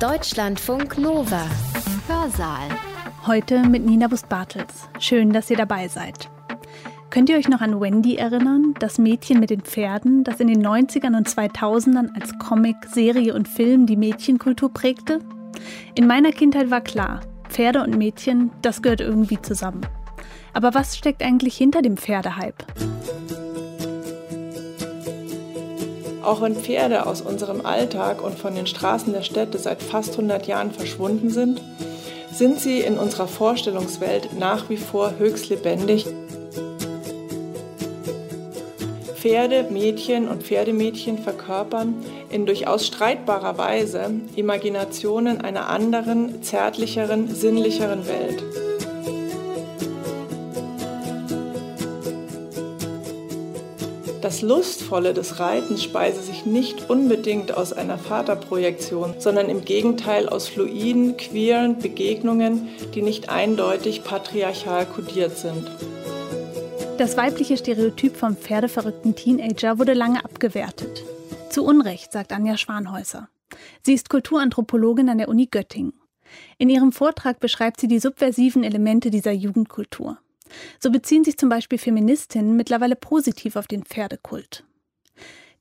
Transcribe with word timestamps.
Deutschlandfunk 0.00 0.98
Nova. 0.98 1.46
Hörsaal. 2.08 2.68
Heute 3.26 3.60
mit 3.60 3.86
Nina 3.86 4.08
Bust-Bartels. 4.08 4.88
Schön, 4.98 5.32
dass 5.32 5.48
ihr 5.50 5.56
dabei 5.56 5.86
seid. 5.86 6.28
Könnt 7.10 7.30
ihr 7.30 7.36
euch 7.36 7.48
noch 7.48 7.60
an 7.60 7.80
Wendy 7.80 8.16
erinnern, 8.16 8.74
das 8.80 8.98
Mädchen 8.98 9.38
mit 9.38 9.50
den 9.50 9.60
Pferden, 9.60 10.24
das 10.24 10.40
in 10.40 10.48
den 10.48 10.66
90ern 10.66 11.16
und 11.16 11.28
2000ern 11.28 12.12
als 12.20 12.36
Comic, 12.40 12.76
Serie 12.86 13.34
und 13.34 13.46
Film 13.46 13.86
die 13.86 13.96
Mädchenkultur 13.96 14.74
prägte? 14.74 15.20
In 15.94 16.08
meiner 16.08 16.32
Kindheit 16.32 16.72
war 16.72 16.80
klar, 16.80 17.20
Pferde 17.48 17.84
und 17.84 17.96
Mädchen, 17.96 18.50
das 18.62 18.82
gehört 18.82 19.00
irgendwie 19.00 19.40
zusammen. 19.40 19.86
Aber 20.52 20.74
was 20.74 20.96
steckt 20.96 21.22
eigentlich 21.22 21.56
hinter 21.56 21.82
dem 21.82 21.96
Pferdehype? 21.96 22.64
Auch 26.24 26.40
wenn 26.40 26.56
Pferde 26.56 27.06
aus 27.06 27.20
unserem 27.20 27.66
Alltag 27.66 28.24
und 28.24 28.38
von 28.38 28.54
den 28.54 28.66
Straßen 28.66 29.12
der 29.12 29.22
Städte 29.22 29.58
seit 29.58 29.82
fast 29.82 30.12
100 30.12 30.46
Jahren 30.46 30.72
verschwunden 30.72 31.28
sind, 31.28 31.60
sind 32.32 32.58
sie 32.58 32.80
in 32.80 32.96
unserer 32.96 33.28
Vorstellungswelt 33.28 34.38
nach 34.38 34.70
wie 34.70 34.78
vor 34.78 35.18
höchst 35.18 35.50
lebendig. 35.50 36.06
Pferde, 39.14 39.66
Mädchen 39.70 40.28
und 40.28 40.42
Pferdemädchen 40.42 41.18
verkörpern 41.18 41.94
in 42.30 42.46
durchaus 42.46 42.86
streitbarer 42.86 43.58
Weise 43.58 44.10
Imaginationen 44.34 45.42
einer 45.42 45.68
anderen, 45.68 46.42
zärtlicheren, 46.42 47.34
sinnlicheren 47.34 48.08
Welt. 48.08 48.42
Das 54.24 54.40
Lustvolle 54.40 55.12
des 55.12 55.38
Reitens 55.38 55.82
speise 55.82 56.22
sich 56.22 56.46
nicht 56.46 56.88
unbedingt 56.88 57.54
aus 57.54 57.74
einer 57.74 57.98
Vaterprojektion, 57.98 59.16
sondern 59.18 59.50
im 59.50 59.66
Gegenteil 59.66 60.30
aus 60.30 60.48
fluiden, 60.48 61.18
queeren 61.18 61.78
Begegnungen, 61.78 62.68
die 62.94 63.02
nicht 63.02 63.28
eindeutig 63.28 64.02
patriarchal 64.02 64.86
kodiert 64.86 65.36
sind. 65.36 65.70
Das 66.96 67.18
weibliche 67.18 67.58
Stereotyp 67.58 68.16
vom 68.16 68.34
pferdeverrückten 68.34 69.14
Teenager 69.14 69.78
wurde 69.78 69.92
lange 69.92 70.24
abgewertet. 70.24 71.04
Zu 71.50 71.62
Unrecht, 71.62 72.10
sagt 72.10 72.32
Anja 72.32 72.56
Schwanhäuser. 72.56 73.28
Sie 73.82 73.92
ist 73.92 74.08
Kulturanthropologin 74.08 75.10
an 75.10 75.18
der 75.18 75.28
Uni 75.28 75.48
Göttingen. 75.50 75.92
In 76.56 76.70
ihrem 76.70 76.92
Vortrag 76.92 77.40
beschreibt 77.40 77.78
sie 77.78 77.88
die 77.88 77.98
subversiven 77.98 78.64
Elemente 78.64 79.10
dieser 79.10 79.32
Jugendkultur. 79.32 80.16
So 80.80 80.90
beziehen 80.90 81.24
sich 81.24 81.38
zum 81.38 81.48
Beispiel 81.48 81.78
Feministinnen 81.78 82.56
mittlerweile 82.56 82.96
positiv 82.96 83.56
auf 83.56 83.66
den 83.66 83.84
Pferdekult. 83.84 84.64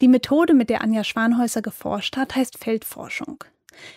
Die 0.02 0.08
Methode, 0.08 0.54
mit 0.54 0.70
der 0.70 0.82
Anja 0.82 1.04
Schwanhäuser 1.04 1.62
geforscht 1.62 2.18
hat, 2.18 2.36
heißt 2.36 2.58
Feldforschung. 2.58 3.44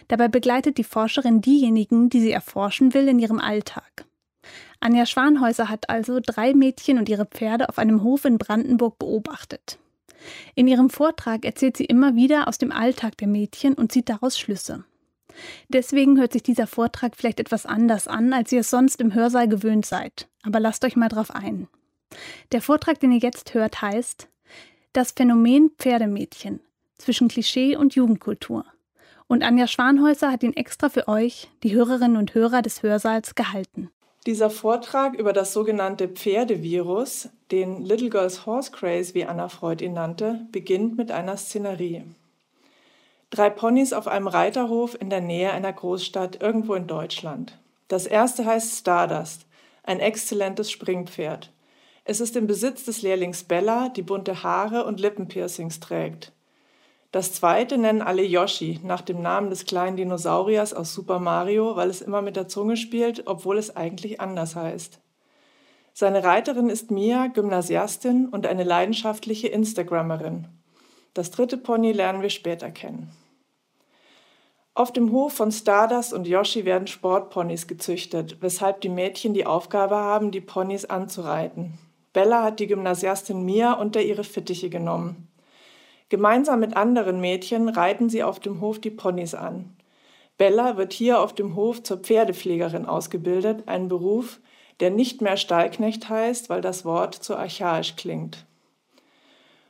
Dabei 0.09 0.29
begleitet 0.29 0.79
die 0.79 0.85
Forscherin 0.85 1.41
diejenigen, 1.41 2.09
die 2.09 2.21
sie 2.21 2.33
erforschen 2.33 2.95
will, 2.95 3.09
in 3.09 3.19
ihrem 3.19 3.41
Alltag. 3.41 4.07
Anja 4.81 5.07
Schwanhäuser 5.07 5.69
hat 5.69 5.89
also 5.91 6.21
drei 6.25 6.55
Mädchen 6.55 6.99
und 6.99 7.09
ihre 7.09 7.27
Pferde 7.27 7.69
auf 7.69 7.79
einem 7.79 8.03
Hof 8.03 8.25
in 8.25 8.39
Brandenburg 8.39 8.99
beobachtet. 8.99 9.79
In 10.55 10.69
ihrem 10.69 10.91
Vortrag 10.91 11.45
erzählt 11.45 11.77
sie 11.77 11.85
immer 11.85 12.15
wieder 12.15 12.49
aus 12.49 12.59
dem 12.59 12.73
Alltag 12.73 13.17
der 13.19 13.29
Mädchen 13.29 13.75
und 13.75 13.93
zieht 13.93 14.09
daraus 14.09 14.39
Schlüsse. 14.39 14.85
Deswegen 15.69 16.19
hört 16.19 16.33
sich 16.33 16.43
dieser 16.43 16.67
Vortrag 16.67 17.17
vielleicht 17.17 17.41
etwas 17.41 17.67
anders 17.67 18.09
an, 18.09 18.33
als 18.33 18.53
ihr 18.53 18.61
es 18.61 18.71
sonst 18.71 19.01
im 19.01 19.15
Hörsaal 19.15 19.49
gewöhnt 19.49 19.87
seid. 19.87 20.29
Aber 20.43 20.61
lasst 20.61 20.85
euch 20.85 20.97
mal 20.97 21.09
drauf 21.09 21.31
ein. 21.31 21.69
Der 22.53 22.63
Vortrag, 22.63 23.01
den 23.01 23.13
ihr 23.13 23.19
jetzt 23.19 23.55
hört, 23.55 23.83
heißt 23.83 24.29
Das 24.93 25.13
Phänomen 25.13 25.71
Pferdemädchen 25.79 26.61
zwischen 26.99 27.29
Klischee 27.29 27.77
und 27.77 27.95
Jugendkultur. 27.95 28.65
Und 29.29 29.43
Anja 29.43 29.67
Schwanhäuser 29.67 30.31
hat 30.31 30.43
ihn 30.43 30.55
extra 30.55 30.89
für 30.89 31.09
euch, 31.09 31.49
die 31.63 31.75
Hörerinnen 31.75 32.17
und 32.17 32.35
Hörer 32.35 32.63
des 32.63 32.83
Hörsaals, 32.83 33.35
gehalten. 33.35 33.91
Dieser 34.27 34.51
Vortrag 34.51 35.15
über 35.15 35.33
das 35.33 35.53
sogenannte 35.53 36.09
Pferdevirus, 36.09 37.29
den 37.51 37.85
Little 37.85 38.11
Girls 38.11 38.47
Horse 38.47 38.73
Craze, 38.73 39.15
wie 39.15 39.25
Anna 39.25 39.49
Freud 39.49 39.85
ihn 39.85 39.93
nannte, 39.93 40.47
beginnt 40.51 40.97
mit 40.97 41.13
einer 41.13 41.37
Szenerie. 41.37 42.05
Drei 43.31 43.51
Ponys 43.51 43.93
auf 43.93 44.07
einem 44.07 44.29
Reiterhof 44.29 44.97
in 45.01 45.11
der 45.11 45.21
Nähe 45.21 45.51
einer 45.53 45.73
Großstadt 45.73 46.41
irgendwo 46.41 46.75
in 46.75 46.87
Deutschland. 46.87 47.59
Das 47.89 48.07
erste 48.07 48.45
heißt 48.45 48.79
Stardust, 48.79 49.47
ein 49.83 50.01
exzellentes 50.01 50.71
Springpferd. 50.71 51.53
Es 52.05 52.21
ist 52.21 52.37
im 52.37 52.47
Besitz 52.47 52.85
des 52.85 53.03
Lehrlings 53.03 53.43
Bella, 53.43 53.89
die 53.89 54.03
bunte 54.03 54.45
Haare 54.45 54.85
und 54.85 55.01
Lippenpiercings 55.01 55.81
trägt. 55.81 56.33
Das 57.11 57.33
zweite 57.33 57.79
nennen 57.79 58.03
alle 58.03 58.23
Yoshi, 58.23 58.79
nach 58.85 59.01
dem 59.01 59.23
Namen 59.23 59.51
des 59.51 59.65
kleinen 59.65 59.97
Dinosauriers 59.97 60.73
aus 60.73 60.95
Super 60.95 61.19
Mario, 61.19 61.75
weil 61.75 61.91
es 61.91 62.03
immer 62.03 62.23
mit 62.23 62.37
der 62.37 62.47
Zunge 62.47 62.77
spielt, 62.77 63.27
obwohl 63.27 63.59
es 63.59 63.75
eigentlich 63.75 64.21
anders 64.21 64.55
heißt. 64.55 65.01
Seine 65.93 66.23
Reiterin 66.23 66.69
ist 66.69 66.91
Mia, 66.91 67.27
Gymnasiastin 67.29 68.29
und 68.29 68.47
eine 68.47 68.65
leidenschaftliche 68.65 69.49
Instagrammerin. 69.49 70.47
Das 71.17 71.31
dritte 71.31 71.57
Pony 71.57 71.93
lernen 71.93 72.21
wir 72.21 72.29
später 72.29 72.71
kennen. 72.71 73.11
Auf 74.75 74.93
dem 74.93 75.13
Hof 75.13 75.33
von 75.33 75.51
Stardust 75.51 76.13
und 76.13 76.29
Yoshi 76.29 76.67
werden 76.67 76.87
Sportponys 76.87 77.67
gezüchtet, 77.67 78.37
weshalb 78.43 78.83
die 78.83 78.91
Mädchen 78.91 79.33
die 79.33 79.47
Aufgabe 79.47 79.97
haben, 79.97 80.31
die 80.31 80.43
Ponys 80.43 80.85
anzureiten. 80.85 81.79
Bella 82.13 82.43
hat 82.43 82.61
die 82.61 82.67
Gymnasiastin 82.67 83.47
Mia 83.47 83.73
unter 83.73 84.03
ihre 84.03 84.25
Fittiche 84.25 84.69
genommen. 84.69 85.29
Gemeinsam 86.11 86.61
mit 86.61 86.77
anderen 86.77 87.19
Mädchen 87.19 87.71
reiten 87.71 88.11
sie 88.11 88.23
auf 88.23 88.39
dem 88.39 88.61
Hof 88.61 88.79
die 88.79 88.91
Ponys 88.91 89.35
an. 89.35 89.75
Bella 90.37 90.77
wird 90.77 90.93
hier 90.93 91.23
auf 91.23 91.35
dem 91.35 91.57
Hof 91.57 91.83
zur 91.83 91.97
Pferdepflegerin 91.97 92.85
ausgebildet, 92.85 93.63
ein 93.65 93.89
Beruf, 93.89 94.39
der 94.81 94.91
nicht 94.91 95.23
mehr 95.23 95.39
Stallknecht 95.39 96.11
heißt, 96.11 96.51
weil 96.51 96.61
das 96.61 96.85
Wort 96.85 97.15
zu 97.15 97.39
archaisch 97.39 97.97
klingt. 97.97 98.45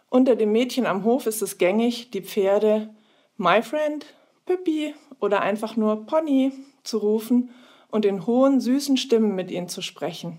Unter 0.08 0.36
den 0.36 0.52
Mädchen 0.52 0.86
am 0.86 1.04
Hof 1.04 1.26
ist 1.26 1.42
es 1.42 1.58
gängig, 1.58 2.10
die 2.10 2.22
Pferde 2.22 2.94
My 3.36 3.62
Friend, 3.62 4.04
Pippi 4.46 4.94
oder 5.20 5.42
einfach 5.42 5.76
nur 5.76 6.06
Pony 6.06 6.52
zu 6.84 6.98
rufen 6.98 7.50
und 7.90 8.04
in 8.04 8.26
hohen, 8.26 8.60
süßen 8.60 8.96
Stimmen 8.96 9.34
mit 9.34 9.50
ihnen 9.50 9.68
zu 9.68 9.82
sprechen. 9.82 10.38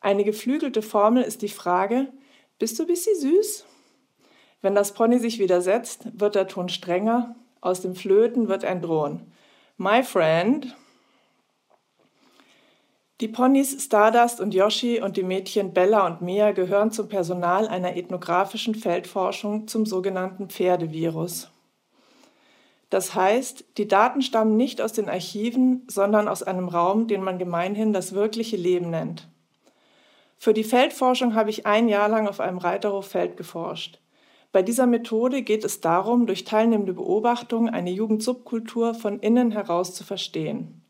Eine 0.00 0.24
geflügelte 0.24 0.82
Formel 0.82 1.22
ist 1.22 1.42
die 1.42 1.48
Frage, 1.48 2.12
bist 2.58 2.78
du 2.78 2.86
bisschen 2.86 3.18
süß? 3.18 3.66
Wenn 4.62 4.74
das 4.74 4.94
Pony 4.94 5.18
sich 5.18 5.38
widersetzt, 5.38 6.08
wird 6.18 6.34
der 6.34 6.48
Ton 6.48 6.68
strenger, 6.68 7.36
aus 7.60 7.82
dem 7.82 7.94
Flöten 7.94 8.48
wird 8.48 8.64
ein 8.64 8.80
Drohen. 8.80 9.32
My 9.76 10.02
friend, 10.02 10.74
die 13.20 13.28
Ponys 13.28 13.84
Stardust 13.84 14.40
und 14.40 14.54
Yoshi 14.54 15.00
und 15.00 15.16
die 15.16 15.22
Mädchen 15.22 15.72
Bella 15.72 16.06
und 16.06 16.20
Mia 16.20 16.50
gehören 16.50 16.90
zum 16.90 17.08
Personal 17.08 17.68
einer 17.68 17.96
ethnografischen 17.96 18.74
Feldforschung 18.74 19.68
zum 19.68 19.86
sogenannten 19.86 20.48
Pferdevirus. 20.48 21.50
Das 22.90 23.14
heißt, 23.14 23.64
die 23.78 23.88
Daten 23.88 24.20
stammen 24.20 24.56
nicht 24.56 24.80
aus 24.80 24.92
den 24.92 25.08
Archiven, 25.08 25.82
sondern 25.88 26.28
aus 26.28 26.42
einem 26.42 26.68
Raum, 26.68 27.06
den 27.06 27.22
man 27.22 27.38
gemeinhin 27.38 27.92
das 27.92 28.14
wirkliche 28.14 28.56
Leben 28.56 28.90
nennt. 28.90 29.28
Für 30.36 30.52
die 30.52 30.64
Feldforschung 30.64 31.34
habe 31.34 31.50
ich 31.50 31.66
ein 31.66 31.88
Jahr 31.88 32.08
lang 32.08 32.28
auf 32.28 32.40
einem 32.40 32.58
Reiterhof 32.58 33.06
Feld 33.06 33.36
geforscht. 33.36 34.00
Bei 34.52 34.62
dieser 34.62 34.86
Methode 34.86 35.42
geht 35.42 35.64
es 35.64 35.80
darum, 35.80 36.26
durch 36.26 36.44
teilnehmende 36.44 36.92
Beobachtung 36.92 37.68
eine 37.68 37.90
Jugendsubkultur 37.90 38.94
von 38.94 39.18
innen 39.20 39.50
heraus 39.52 39.94
zu 39.94 40.04
verstehen. 40.04 40.83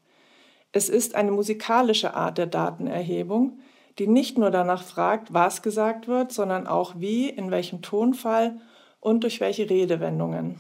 Es 0.77 0.89
ist 0.89 1.15
eine 1.15 1.31
musikalische 1.31 2.15
Art 2.15 2.37
der 2.37 2.47
Datenerhebung, 2.47 3.61
die 4.01 4.09
nicht 4.09 4.39
nur 4.39 4.51
danach 4.51 4.83
fragt, 4.83 5.33
was 5.33 5.63
gesagt 5.63 6.09
wird, 6.09 6.33
sondern 6.33 6.67
auch 6.67 6.95
wie, 6.99 7.29
in 7.29 7.53
welchem 7.53 7.81
Tonfall 7.81 8.61
und 8.99 9.23
durch 9.23 9.41
welche 9.41 9.71
Redewendungen. 9.71 10.57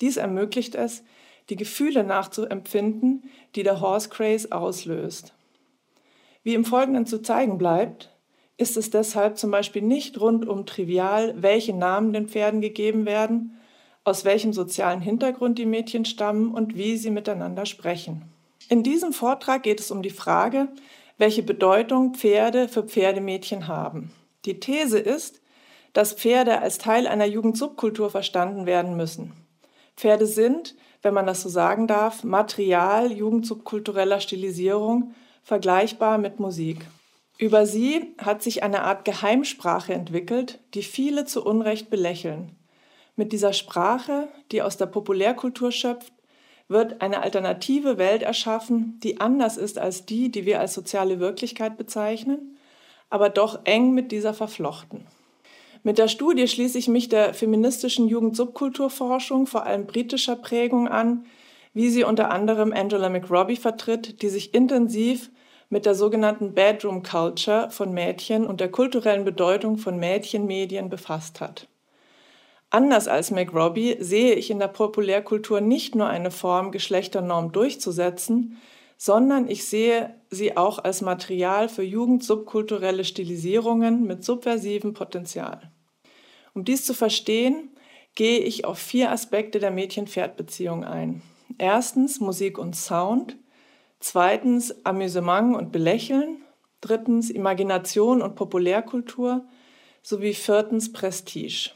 Dies 0.00 0.18
ermöglicht 0.18 0.76
es, 0.76 1.02
die 1.50 1.56
Gefühle 1.56 2.04
nachzuempfinden, 2.04 3.24
die 3.56 3.64
der 3.64 3.80
Horse 3.80 4.08
Craze 4.08 4.52
auslöst. 4.52 5.34
Wie 6.44 6.54
im 6.54 6.64
Folgenden 6.64 7.04
zu 7.04 7.20
zeigen 7.20 7.58
bleibt, 7.58 8.14
ist 8.56 8.76
es 8.76 8.90
deshalb 8.90 9.36
zum 9.36 9.50
Beispiel 9.50 9.82
nicht 9.82 10.20
rundum 10.20 10.64
trivial, 10.64 11.34
welche 11.42 11.74
Namen 11.74 12.12
den 12.12 12.28
Pferden 12.28 12.60
gegeben 12.60 13.04
werden, 13.04 13.58
aus 14.04 14.24
welchem 14.24 14.52
sozialen 14.52 15.00
Hintergrund 15.00 15.58
die 15.58 15.66
Mädchen 15.66 16.04
stammen 16.04 16.54
und 16.54 16.76
wie 16.76 16.96
sie 16.96 17.10
miteinander 17.10 17.66
sprechen. 17.66 18.35
In 18.68 18.82
diesem 18.82 19.12
Vortrag 19.12 19.62
geht 19.62 19.80
es 19.80 19.90
um 19.90 20.02
die 20.02 20.10
Frage, 20.10 20.68
welche 21.18 21.42
Bedeutung 21.42 22.14
Pferde 22.14 22.68
für 22.68 22.82
Pferdemädchen 22.82 23.68
haben. 23.68 24.12
Die 24.44 24.58
These 24.58 24.98
ist, 24.98 25.40
dass 25.92 26.12
Pferde 26.12 26.60
als 26.60 26.78
Teil 26.78 27.06
einer 27.06 27.26
Jugendsubkultur 27.26 28.10
verstanden 28.10 28.66
werden 28.66 28.96
müssen. 28.96 29.32
Pferde 29.96 30.26
sind, 30.26 30.74
wenn 31.02 31.14
man 31.14 31.26
das 31.26 31.42
so 31.42 31.48
sagen 31.48 31.86
darf, 31.86 32.24
Material 32.24 33.12
jugendsubkultureller 33.12 34.20
Stilisierung, 34.20 35.14
vergleichbar 35.42 36.18
mit 36.18 36.40
Musik. 36.40 36.86
Über 37.38 37.66
sie 37.66 38.14
hat 38.18 38.42
sich 38.42 38.62
eine 38.62 38.82
Art 38.82 39.04
Geheimsprache 39.04 39.94
entwickelt, 39.94 40.58
die 40.74 40.82
viele 40.82 41.24
zu 41.24 41.44
Unrecht 41.44 41.88
belächeln. 41.88 42.56
Mit 43.14 43.32
dieser 43.32 43.52
Sprache, 43.52 44.28
die 44.52 44.60
aus 44.60 44.76
der 44.76 44.86
Populärkultur 44.86 45.70
schöpft, 45.70 46.12
wird 46.68 47.00
eine 47.00 47.22
alternative 47.22 47.98
Welt 47.98 48.22
erschaffen, 48.22 48.98
die 49.02 49.20
anders 49.20 49.56
ist 49.56 49.78
als 49.78 50.04
die, 50.06 50.30
die 50.30 50.46
wir 50.46 50.60
als 50.60 50.74
soziale 50.74 51.20
Wirklichkeit 51.20 51.76
bezeichnen, 51.76 52.58
aber 53.08 53.28
doch 53.28 53.60
eng 53.64 53.92
mit 53.92 54.10
dieser 54.10 54.34
verflochten. 54.34 55.06
Mit 55.84 55.98
der 55.98 56.08
Studie 56.08 56.48
schließe 56.48 56.78
ich 56.78 56.88
mich 56.88 57.08
der 57.08 57.32
feministischen 57.32 58.08
Jugendsubkulturforschung, 58.08 59.46
vor 59.46 59.64
allem 59.64 59.86
britischer 59.86 60.34
Prägung 60.34 60.88
an, 60.88 61.26
wie 61.74 61.90
sie 61.90 62.02
unter 62.02 62.30
anderem 62.30 62.72
Angela 62.72 63.08
McRobbie 63.08 63.56
vertritt, 63.56 64.22
die 64.22 64.28
sich 64.28 64.52
intensiv 64.54 65.30
mit 65.68 65.86
der 65.86 65.94
sogenannten 65.94 66.54
Bedroom 66.54 67.02
Culture 67.02 67.70
von 67.70 67.92
Mädchen 67.92 68.46
und 68.46 68.60
der 68.60 68.70
kulturellen 68.70 69.24
Bedeutung 69.24 69.78
von 69.78 69.98
Mädchenmedien 69.98 70.88
befasst 70.88 71.40
hat. 71.40 71.68
Anders 72.76 73.08
als 73.08 73.30
McRobbie 73.30 73.96
sehe 74.00 74.34
ich 74.34 74.50
in 74.50 74.58
der 74.58 74.68
Populärkultur 74.68 75.62
nicht 75.62 75.94
nur 75.94 76.08
eine 76.08 76.30
Form, 76.30 76.72
Geschlechternorm 76.72 77.50
durchzusetzen, 77.50 78.58
sondern 78.98 79.48
ich 79.48 79.66
sehe 79.66 80.14
sie 80.28 80.58
auch 80.58 80.84
als 80.84 81.00
Material 81.00 81.70
für 81.70 81.82
jugendsubkulturelle 81.82 83.04
Stilisierungen 83.06 84.06
mit 84.06 84.24
subversivem 84.24 84.92
Potenzial. 84.92 85.72
Um 86.52 86.64
dies 86.64 86.84
zu 86.84 86.92
verstehen, 86.92 87.70
gehe 88.14 88.40
ich 88.40 88.66
auf 88.66 88.78
vier 88.78 89.10
Aspekte 89.10 89.58
der 89.58 89.70
Mädchen-Pferd-Beziehung 89.70 90.84
ein. 90.84 91.22
Erstens 91.56 92.20
Musik 92.20 92.58
und 92.58 92.76
Sound, 92.76 93.38
zweitens 94.00 94.84
Amüsement 94.84 95.56
und 95.56 95.72
Belächeln, 95.72 96.42
drittens 96.82 97.30
Imagination 97.30 98.20
und 98.20 98.34
Populärkultur 98.34 99.46
sowie 100.02 100.34
viertens 100.34 100.92
Prestige. 100.92 101.70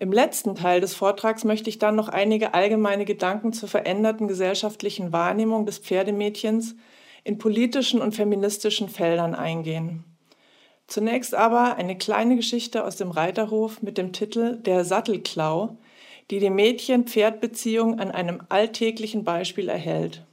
Im 0.00 0.12
letzten 0.12 0.54
Teil 0.54 0.80
des 0.80 0.94
Vortrags 0.94 1.44
möchte 1.44 1.68
ich 1.68 1.78
dann 1.78 1.94
noch 1.94 2.08
einige 2.08 2.54
allgemeine 2.54 3.04
Gedanken 3.04 3.52
zur 3.52 3.68
veränderten 3.68 4.28
gesellschaftlichen 4.28 5.12
Wahrnehmung 5.12 5.66
des 5.66 5.76
Pferdemädchens 5.76 6.74
in 7.22 7.36
politischen 7.36 8.00
und 8.00 8.14
feministischen 8.14 8.88
Feldern 8.88 9.34
eingehen. 9.34 10.04
Zunächst 10.86 11.34
aber 11.34 11.76
eine 11.76 11.98
kleine 11.98 12.36
Geschichte 12.36 12.82
aus 12.82 12.96
dem 12.96 13.10
Reiterhof 13.10 13.82
mit 13.82 13.98
dem 13.98 14.14
Titel 14.14 14.56
Der 14.56 14.86
Sattelklau, 14.86 15.76
die 16.30 16.38
die 16.38 16.48
Mädchen-Pferd-Beziehung 16.48 18.00
an 18.00 18.10
einem 18.10 18.40
alltäglichen 18.48 19.22
Beispiel 19.22 19.68
erhält. 19.68 20.24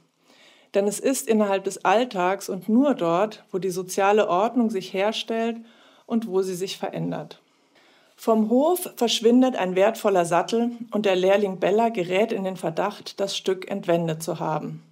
Denn 0.72 0.86
es 0.86 0.98
ist 0.98 1.28
innerhalb 1.28 1.64
des 1.64 1.84
Alltags 1.84 2.48
und 2.48 2.70
nur 2.70 2.94
dort, 2.94 3.44
wo 3.52 3.58
die 3.58 3.68
soziale 3.68 4.30
Ordnung 4.30 4.70
sich 4.70 4.94
herstellt 4.94 5.58
und 6.06 6.26
wo 6.26 6.40
sie 6.40 6.54
sich 6.54 6.78
verändert. 6.78 7.42
Vom 8.20 8.50
Hof 8.50 8.90
verschwindet 8.96 9.54
ein 9.54 9.76
wertvoller 9.76 10.24
Sattel 10.24 10.72
und 10.90 11.06
der 11.06 11.14
Lehrling 11.14 11.60
Bella 11.60 11.88
gerät 11.88 12.32
in 12.32 12.42
den 12.42 12.56
Verdacht, 12.56 13.20
das 13.20 13.36
Stück 13.36 13.70
entwendet 13.70 14.24
zu 14.24 14.40
haben. 14.40 14.82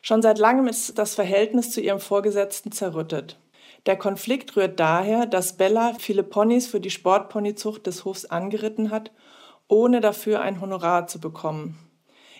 Schon 0.00 0.22
seit 0.22 0.38
langem 0.38 0.66
ist 0.66 0.96
das 0.96 1.14
Verhältnis 1.14 1.72
zu 1.72 1.82
ihrem 1.82 2.00
Vorgesetzten 2.00 2.72
zerrüttet. 2.72 3.38
Der 3.84 3.96
Konflikt 3.96 4.56
rührt 4.56 4.80
daher, 4.80 5.26
dass 5.26 5.58
Bella 5.58 5.92
viele 5.98 6.22
Ponys 6.22 6.66
für 6.66 6.80
die 6.80 6.88
Sportponyzucht 6.88 7.86
des 7.86 8.06
Hofs 8.06 8.24
angeritten 8.24 8.90
hat, 8.90 9.12
ohne 9.68 10.00
dafür 10.00 10.40
ein 10.40 10.62
Honorar 10.62 11.06
zu 11.06 11.20
bekommen. 11.20 11.78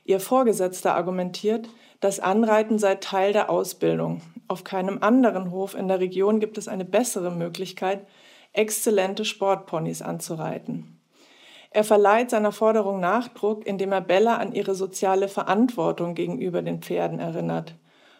Ihr 0.07 0.21
Vorgesetzter 0.21 0.95
argumentiert, 0.95 1.69
das 2.01 2.19
Anreiten 2.19 2.79
sei 2.79 2.95
Teil 2.95 3.35
der 3.35 3.51
Ausbildung. 3.51 4.23
Auf 4.49 4.65
keinem 4.65 5.03
anderen 5.03 5.51
Hof 5.51 5.75
in 5.75 5.87
der 5.87 6.01
Region 6.01 6.41
gibt 6.41 6.57
es 6.57 6.67
eine 6.67 6.87
bessere 6.87 7.31
Möglichkeit, 7.31 8.07
exzellente 8.55 9.25
Sportponys 9.25 10.01
anzureiten. 10.01 10.99
Er 11.71 11.85
verleiht 11.85 12.31
seiner 12.31 12.53
Forderung 12.53 13.01
Nachdruck, 13.01 13.67
indem 13.67 13.93
er 13.93 14.01
Bella 14.01 14.37
an 14.37 14.53
ihre 14.53 14.75
soziale 14.75 15.29
Verantwortung 15.29 16.15
gegenüber 16.15 16.63
den 16.63 16.81
Pferden 16.81 17.19
erinnert. 17.19 17.75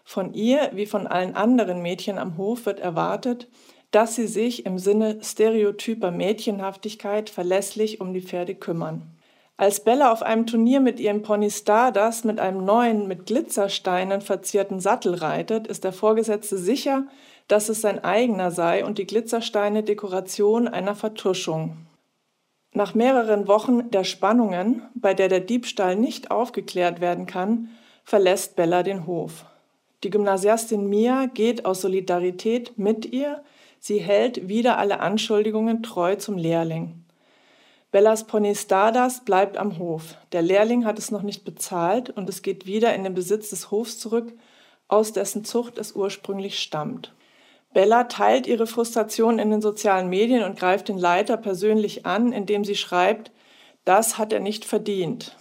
Von 0.05 0.35
ihr 0.35 0.71
wie 0.75 0.87
von 0.87 1.07
allen 1.07 1.35
anderen 1.35 1.81
Mädchen 1.81 2.19
am 2.19 2.37
Hof 2.37 2.67
wird 2.67 2.81
erwartet, 2.81 3.49
dass 3.91 4.17
sie 4.17 4.27
sich 4.27 4.67
im 4.67 4.79
Sinne 4.79 5.19
stereotyper 5.23 6.11
Mädchenhaftigkeit 6.11 7.31
verlässlich 7.31 8.01
um 8.01 8.13
die 8.13 8.23
Pferde 8.23 8.57
kümmern. 8.57 9.15
Als 9.57 9.85
Bella 9.85 10.11
auf 10.11 10.23
einem 10.23 10.47
Turnier 10.47 10.81
mit 10.81 10.99
ihrem 10.99 11.23
Pony 11.23 11.49
Stardust 11.49 12.25
mit 12.25 12.41
einem 12.41 12.65
neuen, 12.65 13.07
mit 13.07 13.27
Glitzersteinen 13.27 14.21
verzierten 14.21 14.81
Sattel 14.81 15.15
reitet, 15.15 15.69
ist 15.69 15.85
der 15.85 15.93
Vorgesetzte 15.93 16.59
sicher, 16.59 17.07
dass 17.49 17.69
es 17.69 17.81
sein 17.81 18.03
eigener 18.03 18.51
sei 18.51 18.85
und 18.85 18.99
die 18.99 19.07
Glitzersteine 19.07 19.83
Dekoration 19.83 20.69
einer 20.69 20.95
Vertuschung. 20.95 21.77
Nach 22.73 22.95
mehreren 22.95 23.47
Wochen 23.47 23.91
der 23.91 24.05
Spannungen, 24.05 24.83
bei 24.95 25.15
der 25.15 25.29
der 25.29 25.41
Diebstahl 25.41 25.95
nicht 25.95 26.31
aufgeklärt 26.31 27.01
werden 27.01 27.27
kann, 27.27 27.69
verlässt 28.05 28.57
Bella 28.57 28.83
den 28.83 29.07
Hof. 29.07 29.45
Die 30.03 30.11
Gymnasiastin 30.11 30.89
Mia 30.89 31.27
geht 31.27 31.65
aus 31.65 31.83
Solidarität 31.83 32.77
mit 32.77 33.07
ihr, 33.07 33.43
sie 33.79 33.99
hält 33.99 34.49
wieder 34.49 34.77
alle 34.79 35.01
Anschuldigungen 35.01 35.83
treu 35.83 36.17
zum 36.17 36.37
Lehrling. 36.37 37.05
Bellas 37.93 38.27
Pony 38.27 38.57
Stardust 38.57 39.25
bleibt 39.25 39.57
am 39.57 39.79
Hof. 39.79 40.17
Der 40.33 40.43
Lehrling 40.43 40.85
hat 40.85 40.99
es 40.99 41.13
noch 41.13 41.23
nicht 41.23 41.45
bezahlt 41.45 42.11
und 42.11 42.29
es 42.29 42.43
geht 42.43 42.67
wieder 42.67 42.93
in 42.93 43.05
den 43.05 43.15
Besitz 43.15 43.51
des 43.51 43.71
Hofs 43.71 44.01
zurück, 44.01 44.33
aus 44.89 45.13
dessen 45.13 45.45
Zucht 45.45 45.79
es 45.79 45.93
ursprünglich 45.93 46.59
stammt. 46.59 47.15
Bella 47.75 48.05
teilt 48.05 48.47
ihre 48.47 48.69
Frustration 48.69 49.39
in 49.39 49.51
den 49.51 49.61
sozialen 49.61 50.09
Medien 50.09 50.45
und 50.45 50.59
greift 50.59 50.89
den 50.89 50.97
Leiter 50.97 51.37
persönlich 51.37 52.07
an, 52.07 52.33
indem 52.33 52.65
sie 52.65 52.77
schreibt, 52.77 53.33
das 53.85 54.17
hat 54.17 54.33
er 54.33 54.41
nicht 54.41 54.65
verdient. 54.65 55.37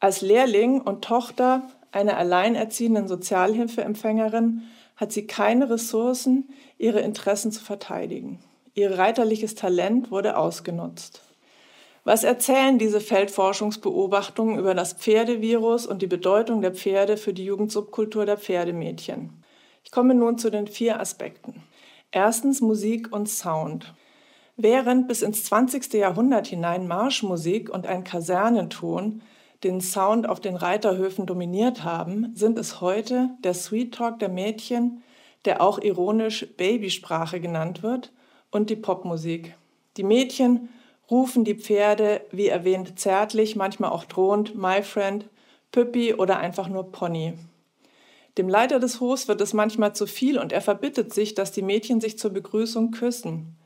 Als 0.00 0.22
Lehrling 0.22 0.80
und 0.80 1.04
Tochter 1.04 1.68
einer 1.92 2.16
alleinerziehenden 2.16 3.06
Sozialhilfeempfängerin 3.06 4.62
hat 4.96 5.12
sie 5.12 5.26
keine 5.26 5.68
Ressourcen, 5.68 6.48
ihre 6.78 7.00
Interessen 7.00 7.52
zu 7.52 7.62
verteidigen. 7.62 8.38
Ihr 8.72 8.98
reiterliches 8.98 9.54
Talent 9.54 10.10
wurde 10.10 10.38
ausgenutzt. 10.38 11.20
Was 12.04 12.24
erzählen 12.24 12.78
diese 12.78 13.00
Feldforschungsbeobachtungen 13.00 14.58
über 14.58 14.74
das 14.74 14.94
Pferdevirus 14.94 15.86
und 15.86 16.00
die 16.00 16.06
Bedeutung 16.06 16.62
der 16.62 16.72
Pferde 16.72 17.18
für 17.18 17.34
die 17.34 17.44
Jugendsubkultur 17.44 18.24
der 18.24 18.38
Pferdemädchen? 18.38 19.39
Ich 19.82 19.90
komme 19.90 20.14
nun 20.14 20.38
zu 20.38 20.50
den 20.50 20.66
vier 20.66 21.00
Aspekten. 21.00 21.62
Erstens 22.12 22.60
Musik 22.60 23.12
und 23.12 23.28
Sound. 23.28 23.94
Während 24.56 25.08
bis 25.08 25.22
ins 25.22 25.44
20. 25.44 25.94
Jahrhundert 25.94 26.48
hinein 26.48 26.86
Marschmusik 26.86 27.70
und 27.70 27.86
ein 27.86 28.04
Kasernenton 28.04 29.22
den 29.64 29.80
Sound 29.80 30.28
auf 30.28 30.40
den 30.40 30.56
Reiterhöfen 30.56 31.26
dominiert 31.26 31.84
haben, 31.84 32.32
sind 32.34 32.58
es 32.58 32.80
heute 32.80 33.30
der 33.44 33.54
Sweet 33.54 33.94
Talk 33.94 34.18
der 34.18 34.28
Mädchen, 34.28 35.02
der 35.44 35.62
auch 35.62 35.78
ironisch 35.78 36.46
Babysprache 36.56 37.40
genannt 37.40 37.82
wird, 37.82 38.12
und 38.50 38.68
die 38.68 38.76
Popmusik. 38.76 39.54
Die 39.96 40.02
Mädchen 40.02 40.70
rufen 41.10 41.44
die 41.44 41.54
Pferde, 41.54 42.22
wie 42.30 42.48
erwähnt, 42.48 42.98
zärtlich, 42.98 43.56
manchmal 43.56 43.90
auch 43.90 44.04
drohend, 44.04 44.56
My 44.56 44.82
Friend, 44.82 45.28
Püppi 45.72 46.14
oder 46.14 46.38
einfach 46.38 46.68
nur 46.68 46.90
Pony. 46.90 47.34
Dem 48.38 48.48
Leiter 48.48 48.78
des 48.78 49.00
Hofs 49.00 49.28
wird 49.28 49.40
es 49.40 49.52
manchmal 49.52 49.94
zu 49.94 50.06
viel 50.06 50.38
und 50.38 50.52
er 50.52 50.60
verbittet 50.60 51.12
sich, 51.12 51.34
dass 51.34 51.52
die 51.52 51.62
Mädchen 51.62 52.00
sich 52.00 52.18
zur 52.18 52.30
Begrüßung 52.30 52.90
küssen. 52.92 53.56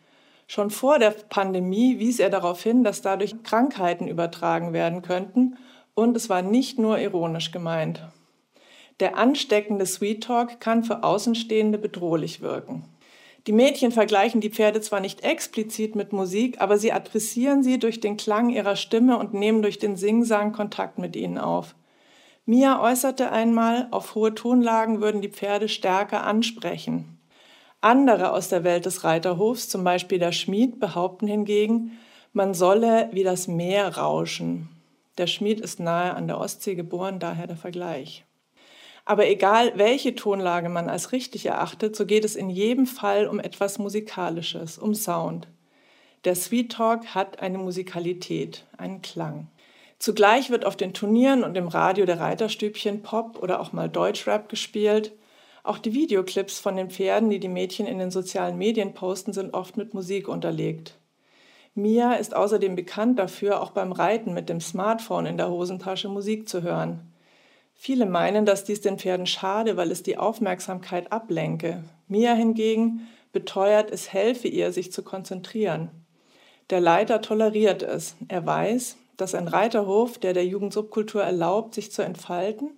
Schon 0.46 0.70
vor 0.70 0.98
der 0.98 1.10
Pandemie 1.10 1.98
wies 1.98 2.18
er 2.18 2.30
darauf 2.30 2.62
hin, 2.62 2.84
dass 2.84 3.02
dadurch 3.02 3.42
Krankheiten 3.42 4.08
übertragen 4.08 4.72
werden 4.72 5.02
könnten 5.02 5.56
und 5.94 6.16
es 6.16 6.28
war 6.28 6.42
nicht 6.42 6.78
nur 6.78 6.98
ironisch 6.98 7.50
gemeint. 7.50 8.02
Der 9.00 9.16
ansteckende 9.16 9.86
Sweet 9.86 10.22
Talk 10.22 10.60
kann 10.60 10.84
für 10.84 11.02
Außenstehende 11.02 11.78
bedrohlich 11.78 12.40
wirken. 12.40 12.84
Die 13.46 13.52
Mädchen 13.52 13.92
vergleichen 13.92 14.40
die 14.40 14.50
Pferde 14.50 14.80
zwar 14.80 15.00
nicht 15.00 15.22
explizit 15.22 15.96
mit 15.96 16.12
Musik, 16.12 16.60
aber 16.60 16.78
sie 16.78 16.92
adressieren 16.92 17.62
sie 17.62 17.78
durch 17.78 18.00
den 18.00 18.16
Klang 18.16 18.48
ihrer 18.48 18.76
Stimme 18.76 19.18
und 19.18 19.34
nehmen 19.34 19.62
durch 19.62 19.78
den 19.78 19.96
Singsang 19.96 20.52
Kontakt 20.52 20.98
mit 20.98 21.14
ihnen 21.16 21.38
auf. 21.38 21.74
Mia 22.46 22.82
äußerte 22.82 23.32
einmal, 23.32 23.88
auf 23.90 24.14
hohe 24.14 24.34
Tonlagen 24.34 25.00
würden 25.00 25.22
die 25.22 25.30
Pferde 25.30 25.68
stärker 25.68 26.24
ansprechen. 26.24 27.18
Andere 27.80 28.32
aus 28.32 28.50
der 28.50 28.64
Welt 28.64 28.84
des 28.84 29.02
Reiterhofs, 29.02 29.70
zum 29.70 29.82
Beispiel 29.82 30.18
der 30.18 30.32
Schmied, 30.32 30.78
behaupten 30.78 31.26
hingegen, 31.26 31.98
man 32.34 32.52
solle 32.52 33.08
wie 33.12 33.22
das 33.22 33.48
Meer 33.48 33.96
rauschen. 33.96 34.68
Der 35.16 35.26
Schmied 35.26 35.60
ist 35.60 35.80
nahe 35.80 36.12
an 36.14 36.26
der 36.26 36.38
Ostsee 36.38 36.74
geboren, 36.74 37.18
daher 37.18 37.46
der 37.46 37.56
Vergleich. 37.56 38.24
Aber 39.06 39.26
egal, 39.26 39.72
welche 39.76 40.14
Tonlage 40.14 40.68
man 40.68 40.88
als 40.90 41.12
richtig 41.12 41.46
erachtet, 41.46 41.96
so 41.96 42.04
geht 42.04 42.24
es 42.24 42.36
in 42.36 42.50
jedem 42.50 42.86
Fall 42.86 43.26
um 43.26 43.38
etwas 43.38 43.78
Musikalisches, 43.78 44.76
um 44.76 44.94
Sound. 44.94 45.48
Der 46.24 46.34
Sweet 46.34 46.72
Talk 46.72 47.14
hat 47.14 47.40
eine 47.40 47.58
Musikalität, 47.58 48.66
einen 48.76 49.02
Klang. 49.02 49.48
Zugleich 49.98 50.50
wird 50.50 50.64
auf 50.64 50.76
den 50.76 50.92
Turnieren 50.92 51.44
und 51.44 51.56
im 51.56 51.68
Radio 51.68 52.04
der 52.04 52.20
Reiterstübchen 52.20 53.02
Pop 53.02 53.42
oder 53.42 53.60
auch 53.60 53.72
mal 53.72 53.88
Deutschrap 53.88 54.48
gespielt. 54.48 55.12
Auch 55.62 55.78
die 55.78 55.94
Videoclips 55.94 56.60
von 56.60 56.76
den 56.76 56.90
Pferden, 56.90 57.30
die 57.30 57.40
die 57.40 57.48
Mädchen 57.48 57.86
in 57.86 57.98
den 57.98 58.10
sozialen 58.10 58.58
Medien 58.58 58.92
posten, 58.92 59.32
sind 59.32 59.54
oft 59.54 59.76
mit 59.76 59.94
Musik 59.94 60.28
unterlegt. 60.28 60.98
Mia 61.74 62.14
ist 62.14 62.36
außerdem 62.36 62.76
bekannt 62.76 63.18
dafür, 63.18 63.60
auch 63.60 63.70
beim 63.70 63.90
Reiten 63.90 64.32
mit 64.34 64.48
dem 64.48 64.60
Smartphone 64.60 65.26
in 65.26 65.36
der 65.36 65.50
Hosentasche 65.50 66.08
Musik 66.08 66.48
zu 66.48 66.62
hören. 66.62 67.12
Viele 67.74 68.06
meinen, 68.06 68.46
dass 68.46 68.64
dies 68.64 68.80
den 68.80 68.98
Pferden 68.98 69.26
schade, 69.26 69.76
weil 69.76 69.90
es 69.90 70.02
die 70.02 70.16
Aufmerksamkeit 70.16 71.10
ablenke. 71.10 71.82
Mia 72.06 72.34
hingegen 72.34 73.08
beteuert, 73.32 73.90
es 73.90 74.12
helfe 74.12 74.48
ihr, 74.48 74.70
sich 74.72 74.92
zu 74.92 75.02
konzentrieren. 75.02 75.90
Der 76.70 76.80
Leiter 76.80 77.20
toleriert 77.20 77.82
es. 77.82 78.16
Er 78.28 78.46
weiß, 78.46 78.96
dass 79.16 79.34
ein 79.34 79.48
Reiterhof, 79.48 80.18
der 80.18 80.32
der 80.32 80.46
Jugendsubkultur 80.46 81.22
erlaubt, 81.22 81.74
sich 81.74 81.92
zu 81.92 82.02
entfalten, 82.02 82.70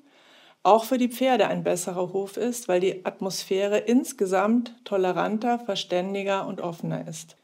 auch 0.63 0.85
für 0.85 0.99
die 0.99 1.09
Pferde 1.09 1.47
ein 1.47 1.63
besserer 1.63 2.13
Hof 2.13 2.37
ist, 2.37 2.67
weil 2.67 2.81
die 2.81 3.07
Atmosphäre 3.07 3.79
insgesamt 3.79 4.75
toleranter, 4.85 5.61
verständiger 5.61 6.47
und 6.47 6.61
offener 6.61 7.07
ist. 7.07 7.37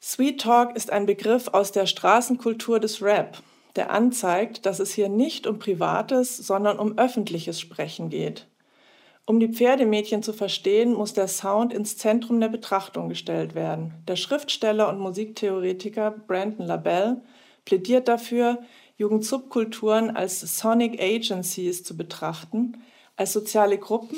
Sweet 0.00 0.40
Talk 0.40 0.76
ist 0.76 0.92
ein 0.92 1.06
Begriff 1.06 1.48
aus 1.48 1.72
der 1.72 1.86
Straßenkultur 1.86 2.78
des 2.78 3.02
Rap, 3.02 3.42
der 3.74 3.90
anzeigt, 3.90 4.64
dass 4.64 4.78
es 4.78 4.92
hier 4.92 5.08
nicht 5.08 5.46
um 5.46 5.58
privates, 5.58 6.36
sondern 6.36 6.78
um 6.78 6.96
öffentliches 6.98 7.60
Sprechen 7.60 8.10
geht. 8.10 8.46
Um 9.28 9.40
die 9.40 9.48
Pferdemädchen 9.48 10.22
zu 10.22 10.32
verstehen, 10.32 10.94
muss 10.94 11.12
der 11.12 11.26
Sound 11.26 11.72
ins 11.72 11.96
Zentrum 11.96 12.38
der 12.38 12.48
Betrachtung 12.48 13.08
gestellt 13.08 13.56
werden. 13.56 13.92
Der 14.06 14.14
Schriftsteller 14.14 14.88
und 14.88 15.00
Musiktheoretiker 15.00 16.12
Brandon 16.12 16.64
LaBelle 16.64 17.22
plädiert 17.66 18.08
dafür, 18.08 18.60
Jugendsubkulturen 18.96 20.16
als 20.16 20.40
Sonic 20.40 20.98
Agencies 21.02 21.84
zu 21.84 21.98
betrachten, 21.98 22.82
als 23.16 23.34
soziale 23.34 23.76
Gruppen, 23.76 24.16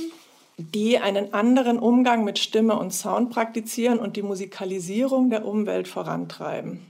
die 0.57 0.99
einen 0.99 1.35
anderen 1.35 1.81
Umgang 1.81 2.23
mit 2.23 2.39
Stimme 2.39 2.79
und 2.79 2.93
Sound 2.93 3.31
praktizieren 3.31 3.99
und 3.99 4.17
die 4.17 4.23
Musikalisierung 4.23 5.31
der 5.31 5.45
Umwelt 5.45 5.89
vorantreiben. 5.89 6.87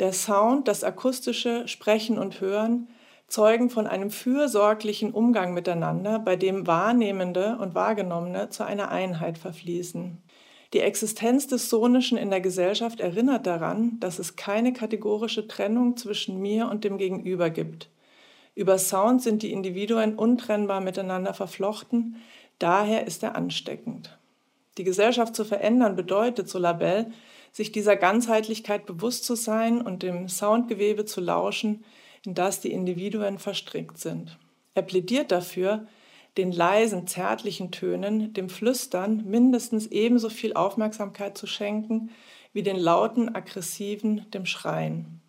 Der 0.00 0.12
Sound, 0.12 0.66
das 0.66 0.82
akustische 0.82 1.68
Sprechen 1.68 2.18
und 2.18 2.40
Hören 2.40 2.88
zeugen 3.28 3.70
von 3.70 3.86
einem 3.86 4.10
fürsorglichen 4.10 5.12
Umgang 5.12 5.54
miteinander, 5.54 6.18
bei 6.18 6.36
dem 6.36 6.66
Wahrnehmende 6.66 7.56
und 7.58 7.74
Wahrgenommene 7.74 8.50
zu 8.50 8.64
einer 8.64 8.90
Einheit 8.90 9.38
verfließen. 9.38 10.18
Die 10.72 10.80
Existenz 10.80 11.46
des 11.46 11.68
Sonischen 11.68 12.16
in 12.16 12.30
der 12.30 12.40
Gesellschaft 12.40 13.00
erinnert 13.00 13.46
daran, 13.46 14.00
dass 14.00 14.18
es 14.18 14.36
keine 14.36 14.72
kategorische 14.72 15.46
Trennung 15.46 15.96
zwischen 15.96 16.40
mir 16.40 16.68
und 16.68 16.84
dem 16.84 16.96
Gegenüber 16.96 17.50
gibt. 17.50 17.90
Über 18.54 18.78
Sound 18.78 19.22
sind 19.22 19.42
die 19.42 19.52
Individuen 19.52 20.14
untrennbar 20.14 20.80
miteinander 20.80 21.34
verflochten, 21.34 22.16
daher 22.58 23.06
ist 23.06 23.22
er 23.22 23.36
ansteckend. 23.36 24.18
Die 24.78 24.84
Gesellschaft 24.84 25.36
zu 25.36 25.44
verändern 25.44 25.96
bedeutet, 25.96 26.48
so 26.48 26.58
Labelle, 26.58 27.12
sich 27.50 27.72
dieser 27.72 27.96
Ganzheitlichkeit 27.96 28.86
bewusst 28.86 29.24
zu 29.24 29.34
sein 29.34 29.82
und 29.82 30.02
dem 30.02 30.28
Soundgewebe 30.28 31.04
zu 31.04 31.20
lauschen, 31.20 31.84
in 32.24 32.34
das 32.34 32.60
die 32.60 32.72
Individuen 32.72 33.38
verstrickt 33.38 33.98
sind. 33.98 34.38
Er 34.74 34.82
plädiert 34.82 35.32
dafür, 35.32 35.86
den 36.36 36.52
leisen, 36.52 37.06
zärtlichen 37.06 37.70
Tönen, 37.70 38.32
dem 38.32 38.48
Flüstern 38.48 39.24
mindestens 39.26 39.86
ebenso 39.88 40.28
viel 40.30 40.54
Aufmerksamkeit 40.54 41.36
zu 41.36 41.46
schenken 41.46 42.10
wie 42.52 42.62
den 42.62 42.76
lauten, 42.76 43.34
aggressiven, 43.34 44.30
dem 44.30 44.46
Schreien. 44.46 45.20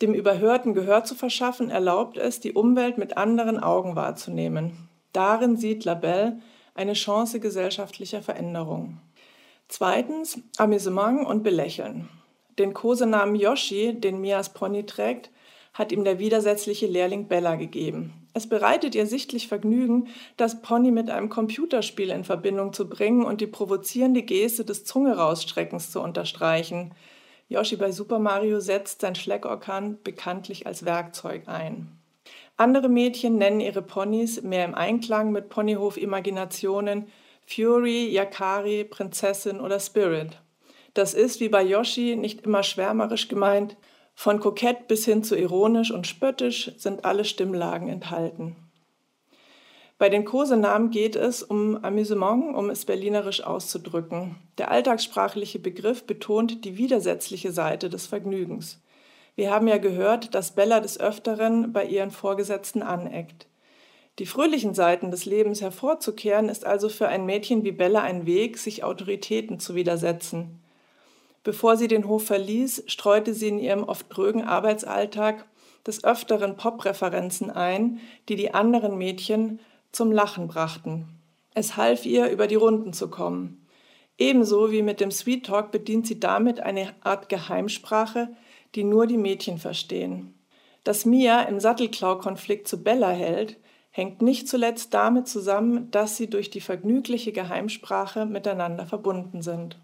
Dem 0.00 0.14
Überhörten 0.14 0.74
Gehör 0.74 1.04
zu 1.04 1.14
verschaffen, 1.14 1.70
erlaubt 1.70 2.16
es, 2.16 2.40
die 2.40 2.52
Umwelt 2.52 2.98
mit 2.98 3.16
anderen 3.16 3.58
Augen 3.58 3.96
wahrzunehmen. 3.96 4.88
Darin 5.12 5.56
sieht 5.56 5.84
Labelle 5.84 6.40
eine 6.74 6.92
Chance 6.92 7.40
gesellschaftlicher 7.40 8.22
Veränderung. 8.22 9.00
Zweitens 9.66 10.40
Amüsement 10.56 11.26
und 11.26 11.42
Belächeln. 11.42 12.08
Den 12.58 12.74
Kosenamen 12.74 13.34
Yoshi, 13.34 13.94
den 13.98 14.20
Mias 14.20 14.52
Pony 14.52 14.86
trägt, 14.86 15.30
hat 15.74 15.92
ihm 15.92 16.04
der 16.04 16.18
widersetzliche 16.18 16.86
Lehrling 16.86 17.28
Bella 17.28 17.56
gegeben. 17.56 18.12
Es 18.34 18.48
bereitet 18.48 18.94
ihr 18.94 19.06
sichtlich 19.06 19.48
Vergnügen, 19.48 20.08
das 20.36 20.62
Pony 20.62 20.90
mit 20.90 21.10
einem 21.10 21.28
Computerspiel 21.28 22.10
in 22.10 22.24
Verbindung 22.24 22.72
zu 22.72 22.88
bringen 22.88 23.24
und 23.24 23.40
die 23.40 23.46
provozierende 23.46 24.22
Geste 24.22 24.64
des 24.64 24.84
Zunge-Rausstreckens 24.84 25.90
zu 25.90 26.00
unterstreichen. 26.00 26.92
Yoshi 27.48 27.76
bei 27.76 27.90
Super 27.90 28.18
Mario 28.18 28.60
setzt 28.60 29.00
sein 29.00 29.14
Schleckorkan 29.14 29.98
bekanntlich 30.04 30.66
als 30.66 30.84
Werkzeug 30.84 31.48
ein. 31.48 31.98
Andere 32.56 32.88
Mädchen 32.88 33.38
nennen 33.38 33.60
ihre 33.60 33.82
Ponys 33.82 34.42
mehr 34.42 34.64
im 34.64 34.74
Einklang 34.74 35.32
mit 35.32 35.48
Ponyhof-Imaginationen 35.48 37.06
Fury, 37.46 38.08
Yakari, 38.10 38.84
Prinzessin 38.84 39.60
oder 39.60 39.80
Spirit. 39.80 40.38
Das 40.92 41.14
ist, 41.14 41.40
wie 41.40 41.48
bei 41.48 41.62
Yoshi, 41.62 42.16
nicht 42.16 42.42
immer 42.42 42.62
schwärmerisch 42.62 43.28
gemeint, 43.28 43.76
von 44.18 44.40
kokett 44.40 44.88
bis 44.88 45.04
hin 45.04 45.22
zu 45.22 45.36
ironisch 45.36 45.92
und 45.92 46.08
spöttisch 46.08 46.72
sind 46.76 47.04
alle 47.04 47.24
Stimmlagen 47.24 47.88
enthalten. 47.88 48.56
Bei 49.96 50.08
den 50.08 50.24
Kosenamen 50.24 50.90
geht 50.90 51.14
es 51.14 51.44
um 51.44 51.84
Amüsement, 51.84 52.52
um 52.56 52.68
es 52.68 52.84
berlinerisch 52.84 53.44
auszudrücken. 53.44 54.34
Der 54.58 54.72
alltagssprachliche 54.72 55.60
Begriff 55.60 56.04
betont 56.04 56.64
die 56.64 56.76
widersetzliche 56.76 57.52
Seite 57.52 57.88
des 57.88 58.08
Vergnügens. 58.08 58.82
Wir 59.36 59.52
haben 59.52 59.68
ja 59.68 59.78
gehört, 59.78 60.34
dass 60.34 60.56
Bella 60.56 60.80
des 60.80 60.98
Öfteren 60.98 61.72
bei 61.72 61.84
ihren 61.84 62.10
Vorgesetzten 62.10 62.82
aneckt. 62.82 63.46
Die 64.18 64.26
fröhlichen 64.26 64.74
Seiten 64.74 65.12
des 65.12 65.26
Lebens 65.26 65.60
hervorzukehren, 65.60 66.48
ist 66.48 66.66
also 66.66 66.88
für 66.88 67.06
ein 67.06 67.24
Mädchen 67.24 67.62
wie 67.62 67.70
Bella 67.70 68.02
ein 68.02 68.26
Weg, 68.26 68.58
sich 68.58 68.82
Autoritäten 68.82 69.60
zu 69.60 69.76
widersetzen. 69.76 70.60
Bevor 71.48 71.78
sie 71.78 71.88
den 71.88 72.06
Hof 72.06 72.26
verließ, 72.26 72.84
streute 72.88 73.32
sie 73.32 73.48
in 73.48 73.58
ihrem 73.58 73.82
oft 73.82 74.14
drögen 74.14 74.44
Arbeitsalltag 74.44 75.46
des 75.86 76.04
Öfteren 76.04 76.58
Pop-Referenzen 76.58 77.50
ein, 77.50 78.00
die 78.28 78.36
die 78.36 78.52
anderen 78.52 78.98
Mädchen 78.98 79.58
zum 79.90 80.12
Lachen 80.12 80.46
brachten. 80.46 81.08
Es 81.54 81.78
half 81.78 82.04
ihr, 82.04 82.28
über 82.28 82.48
die 82.48 82.56
Runden 82.56 82.92
zu 82.92 83.08
kommen. 83.08 83.66
Ebenso 84.18 84.70
wie 84.70 84.82
mit 84.82 85.00
dem 85.00 85.10
Sweet 85.10 85.46
Talk 85.46 85.70
bedient 85.70 86.06
sie 86.06 86.20
damit 86.20 86.60
eine 86.60 86.94
Art 87.00 87.30
Geheimsprache, 87.30 88.28
die 88.74 88.84
nur 88.84 89.06
die 89.06 89.16
Mädchen 89.16 89.56
verstehen. 89.56 90.34
Dass 90.84 91.06
Mia 91.06 91.40
im 91.44 91.60
Sattelklau-Konflikt 91.60 92.68
zu 92.68 92.82
Bella 92.82 93.08
hält, 93.08 93.56
hängt 93.90 94.20
nicht 94.20 94.48
zuletzt 94.48 94.92
damit 94.92 95.28
zusammen, 95.28 95.90
dass 95.92 96.18
sie 96.18 96.28
durch 96.28 96.50
die 96.50 96.60
vergnügliche 96.60 97.32
Geheimsprache 97.32 98.26
miteinander 98.26 98.84
verbunden 98.84 99.40
sind. 99.40 99.78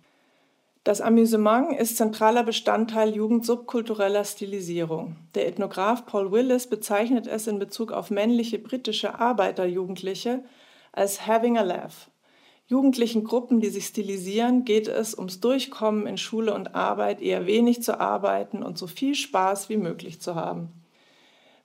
Das 0.85 1.01
Amüsement 1.01 1.75
ist 1.81 1.97
zentraler 1.97 2.43
Bestandteil 2.43 3.17
jugendsubkultureller 3.17 4.23
Stilisierung. 4.23 5.17
Der 5.35 5.49
Ethnograph 5.49 6.05
Paul 6.05 6.31
Willis 6.31 6.67
bezeichnet 6.67 7.27
es 7.27 7.47
in 7.47 7.59
Bezug 7.59 7.91
auf 7.91 8.11
männliche 8.11 8.59
britische 8.59 9.19
Arbeiterjugendliche 9.19 10.45
als 10.93 11.27
having 11.27 11.57
a 11.57 11.63
laugh. 11.63 12.11
Jugendlichen 12.67 13.25
Gruppen, 13.25 13.61
die 13.61 13.71
sich 13.71 13.87
stilisieren, 13.87 14.67
geht 14.67 14.87
es 14.87 15.17
ums 15.17 15.41
Durchkommen 15.41 16.07
in 16.07 16.19
Schule 16.19 16.53
und 16.53 16.75
Arbeit, 16.75 17.23
eher 17.23 17.47
wenig 17.47 17.83
zu 17.83 17.99
arbeiten 17.99 18.63
und 18.63 18.77
so 18.77 18.87
viel 18.87 19.15
Spaß 19.15 19.71
wie 19.71 19.79
möglich 19.79 20.21
zu 20.21 20.35
haben. 20.35 20.69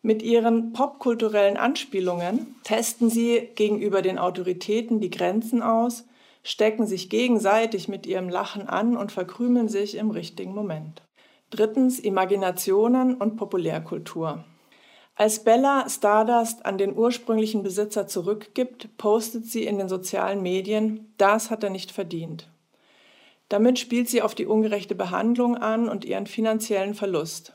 Mit 0.01 0.23
ihren 0.23 0.71
popkulturellen 0.71 1.57
Anspielungen 1.57 2.55
testen 2.63 3.09
sie 3.09 3.49
gegenüber 3.55 4.01
den 4.01 4.17
Autoritäten 4.17 5.01
die 5.01 5.09
Grenzen 5.09 5.61
aus 5.61 6.05
stecken 6.43 6.87
sich 6.87 7.09
gegenseitig 7.09 7.87
mit 7.87 8.05
ihrem 8.05 8.29
Lachen 8.29 8.67
an 8.67 8.97
und 8.97 9.11
verkrümeln 9.11 9.67
sich 9.67 9.95
im 9.95 10.11
richtigen 10.11 10.53
Moment. 10.53 11.01
Drittens 11.49 11.99
Imaginationen 11.99 13.15
und 13.15 13.35
Populärkultur. 13.35 14.43
Als 15.15 15.43
Bella 15.43 15.89
Stardust 15.89 16.65
an 16.65 16.77
den 16.77 16.95
ursprünglichen 16.95 17.61
Besitzer 17.61 18.07
zurückgibt, 18.07 18.95
postet 18.97 19.45
sie 19.45 19.65
in 19.65 19.77
den 19.77 19.89
sozialen 19.89 20.41
Medien, 20.41 21.13
das 21.17 21.51
hat 21.51 21.63
er 21.63 21.69
nicht 21.69 21.91
verdient. 21.91 22.49
Damit 23.49 23.79
spielt 23.79 24.07
sie 24.07 24.21
auf 24.21 24.35
die 24.35 24.45
ungerechte 24.45 24.95
Behandlung 24.95 25.57
an 25.57 25.89
und 25.89 26.05
ihren 26.05 26.27
finanziellen 26.27 26.93
Verlust. 26.93 27.53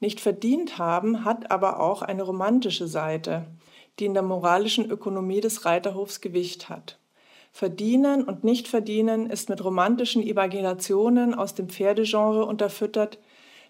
Nicht 0.00 0.20
verdient 0.20 0.78
haben 0.78 1.24
hat 1.24 1.50
aber 1.50 1.80
auch 1.80 2.02
eine 2.02 2.24
romantische 2.24 2.88
Seite, 2.88 3.46
die 3.98 4.04
in 4.04 4.14
der 4.14 4.24
moralischen 4.24 4.90
Ökonomie 4.90 5.40
des 5.40 5.64
Reiterhofs 5.64 6.20
Gewicht 6.20 6.68
hat. 6.68 6.98
Verdienen 7.52 8.24
und 8.24 8.44
Nicht-Verdienen 8.44 9.28
ist 9.28 9.50
mit 9.50 9.62
romantischen 9.62 10.22
Imaginationen 10.22 11.34
aus 11.34 11.54
dem 11.54 11.68
Pferdegenre 11.68 12.46
unterfüttert, 12.46 13.18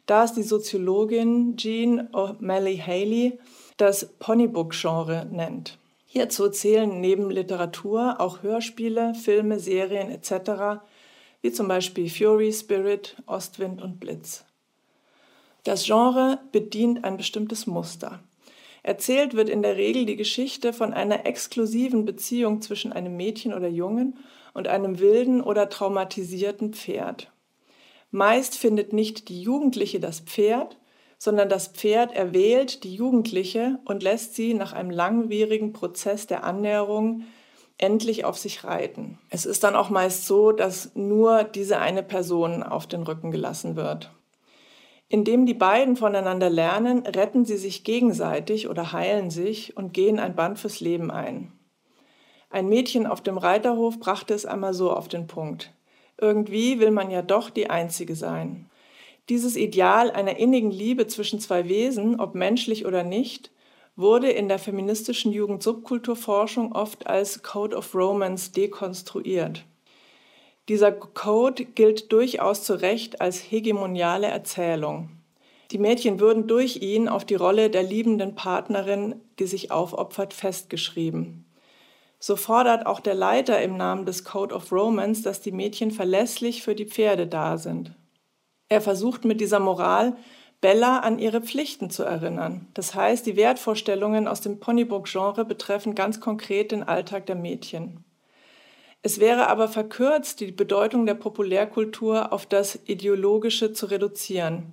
da 0.06 0.24
es 0.24 0.32
die 0.32 0.44
Soziologin 0.44 1.56
Jean 1.56 2.08
O'Malley 2.12 2.78
Haley 2.80 3.38
das 3.76 4.08
Ponybook-Genre 4.18 5.26
nennt. 5.30 5.78
Hierzu 6.06 6.48
zählen 6.48 7.00
neben 7.00 7.30
Literatur 7.30 8.20
auch 8.20 8.42
Hörspiele, 8.42 9.14
Filme, 9.14 9.58
Serien 9.58 10.10
etc., 10.10 10.82
wie 11.40 11.50
zum 11.50 11.66
Beispiel 11.66 12.08
Fury, 12.08 12.52
Spirit, 12.52 13.16
Ostwind 13.26 13.82
und 13.82 13.98
Blitz. 13.98 14.44
Das 15.64 15.84
Genre 15.84 16.38
bedient 16.52 17.04
ein 17.04 17.16
bestimmtes 17.16 17.66
Muster. 17.66 18.20
Erzählt 18.82 19.34
wird 19.34 19.48
in 19.48 19.62
der 19.62 19.76
Regel 19.76 20.06
die 20.06 20.16
Geschichte 20.16 20.72
von 20.72 20.92
einer 20.92 21.24
exklusiven 21.26 22.04
Beziehung 22.04 22.60
zwischen 22.62 22.92
einem 22.92 23.16
Mädchen 23.16 23.54
oder 23.54 23.68
Jungen 23.68 24.18
und 24.54 24.68
einem 24.68 24.98
wilden 24.98 25.40
oder 25.40 25.68
traumatisierten 25.68 26.72
Pferd. 26.72 27.32
Meist 28.10 28.56
findet 28.56 28.92
nicht 28.92 29.28
die 29.28 29.40
Jugendliche 29.40 30.00
das 30.00 30.20
Pferd, 30.20 30.78
sondern 31.16 31.48
das 31.48 31.68
Pferd 31.68 32.12
erwählt 32.12 32.82
die 32.82 32.94
Jugendliche 32.94 33.78
und 33.84 34.02
lässt 34.02 34.34
sie 34.34 34.54
nach 34.54 34.72
einem 34.72 34.90
langwierigen 34.90 35.72
Prozess 35.72 36.26
der 36.26 36.42
Annäherung 36.42 37.22
endlich 37.78 38.24
auf 38.24 38.36
sich 38.36 38.64
reiten. 38.64 39.18
Es 39.30 39.46
ist 39.46 39.62
dann 39.64 39.76
auch 39.76 39.88
meist 39.88 40.26
so, 40.26 40.50
dass 40.50 40.94
nur 40.94 41.44
diese 41.44 41.78
eine 41.78 42.02
Person 42.02 42.62
auf 42.62 42.86
den 42.86 43.04
Rücken 43.04 43.30
gelassen 43.30 43.76
wird. 43.76 44.10
Indem 45.12 45.44
die 45.44 45.52
beiden 45.52 45.96
voneinander 45.96 46.48
lernen, 46.48 47.00
retten 47.06 47.44
sie 47.44 47.58
sich 47.58 47.84
gegenseitig 47.84 48.66
oder 48.66 48.92
heilen 48.92 49.28
sich 49.28 49.76
und 49.76 49.92
gehen 49.92 50.18
ein 50.18 50.34
Band 50.34 50.58
fürs 50.58 50.80
Leben 50.80 51.10
ein. 51.10 51.52
Ein 52.48 52.70
Mädchen 52.70 53.06
auf 53.06 53.20
dem 53.20 53.36
Reiterhof 53.36 54.00
brachte 54.00 54.32
es 54.32 54.46
einmal 54.46 54.72
so 54.72 54.90
auf 54.90 55.08
den 55.08 55.26
Punkt. 55.26 55.70
Irgendwie 56.18 56.80
will 56.80 56.92
man 56.92 57.10
ja 57.10 57.20
doch 57.20 57.50
die 57.50 57.68
Einzige 57.68 58.14
sein. 58.14 58.70
Dieses 59.28 59.54
Ideal 59.54 60.10
einer 60.10 60.38
innigen 60.38 60.70
Liebe 60.70 61.06
zwischen 61.06 61.40
zwei 61.40 61.68
Wesen, 61.68 62.18
ob 62.18 62.34
menschlich 62.34 62.86
oder 62.86 63.02
nicht, 63.02 63.50
wurde 63.96 64.30
in 64.30 64.48
der 64.48 64.58
feministischen 64.58 65.30
Jugendsubkulturforschung 65.30 66.72
oft 66.72 67.06
als 67.06 67.42
Code 67.42 67.76
of 67.76 67.94
Romance 67.94 68.50
dekonstruiert. 68.52 69.66
Dieser 70.72 70.90
Code 70.90 71.66
gilt 71.66 72.12
durchaus 72.12 72.64
zu 72.64 72.80
Recht 72.80 73.20
als 73.20 73.36
hegemoniale 73.36 74.28
Erzählung. 74.28 75.10
Die 75.70 75.76
Mädchen 75.76 76.18
würden 76.18 76.46
durch 76.46 76.76
ihn 76.76 77.10
auf 77.10 77.26
die 77.26 77.34
Rolle 77.34 77.68
der 77.68 77.82
liebenden 77.82 78.34
Partnerin, 78.36 79.16
die 79.38 79.44
sich 79.44 79.70
aufopfert, 79.70 80.32
festgeschrieben. 80.32 81.44
So 82.18 82.36
fordert 82.36 82.86
auch 82.86 83.00
der 83.00 83.12
Leiter 83.12 83.60
im 83.60 83.76
Namen 83.76 84.06
des 84.06 84.24
Code 84.24 84.54
of 84.54 84.72
Romance, 84.72 85.20
dass 85.20 85.42
die 85.42 85.52
Mädchen 85.52 85.90
verlässlich 85.90 86.62
für 86.62 86.74
die 86.74 86.86
Pferde 86.86 87.26
da 87.26 87.58
sind. 87.58 87.94
Er 88.70 88.80
versucht 88.80 89.26
mit 89.26 89.42
dieser 89.42 89.60
Moral 89.60 90.16
Bella 90.62 91.00
an 91.00 91.18
ihre 91.18 91.42
Pflichten 91.42 91.90
zu 91.90 92.02
erinnern. 92.02 92.66
Das 92.72 92.94
heißt, 92.94 93.26
die 93.26 93.36
Wertvorstellungen 93.36 94.26
aus 94.26 94.40
dem 94.40 94.58
Ponybook-Genre 94.58 95.44
betreffen 95.44 95.94
ganz 95.94 96.18
konkret 96.18 96.72
den 96.72 96.82
Alltag 96.82 97.26
der 97.26 97.36
Mädchen. 97.36 98.06
Es 99.02 99.18
wäre 99.18 99.48
aber 99.48 99.68
verkürzt, 99.68 100.40
die 100.40 100.52
Bedeutung 100.52 101.06
der 101.06 101.14
Populärkultur 101.14 102.32
auf 102.32 102.46
das 102.46 102.78
Ideologische 102.86 103.72
zu 103.72 103.86
reduzieren. 103.86 104.72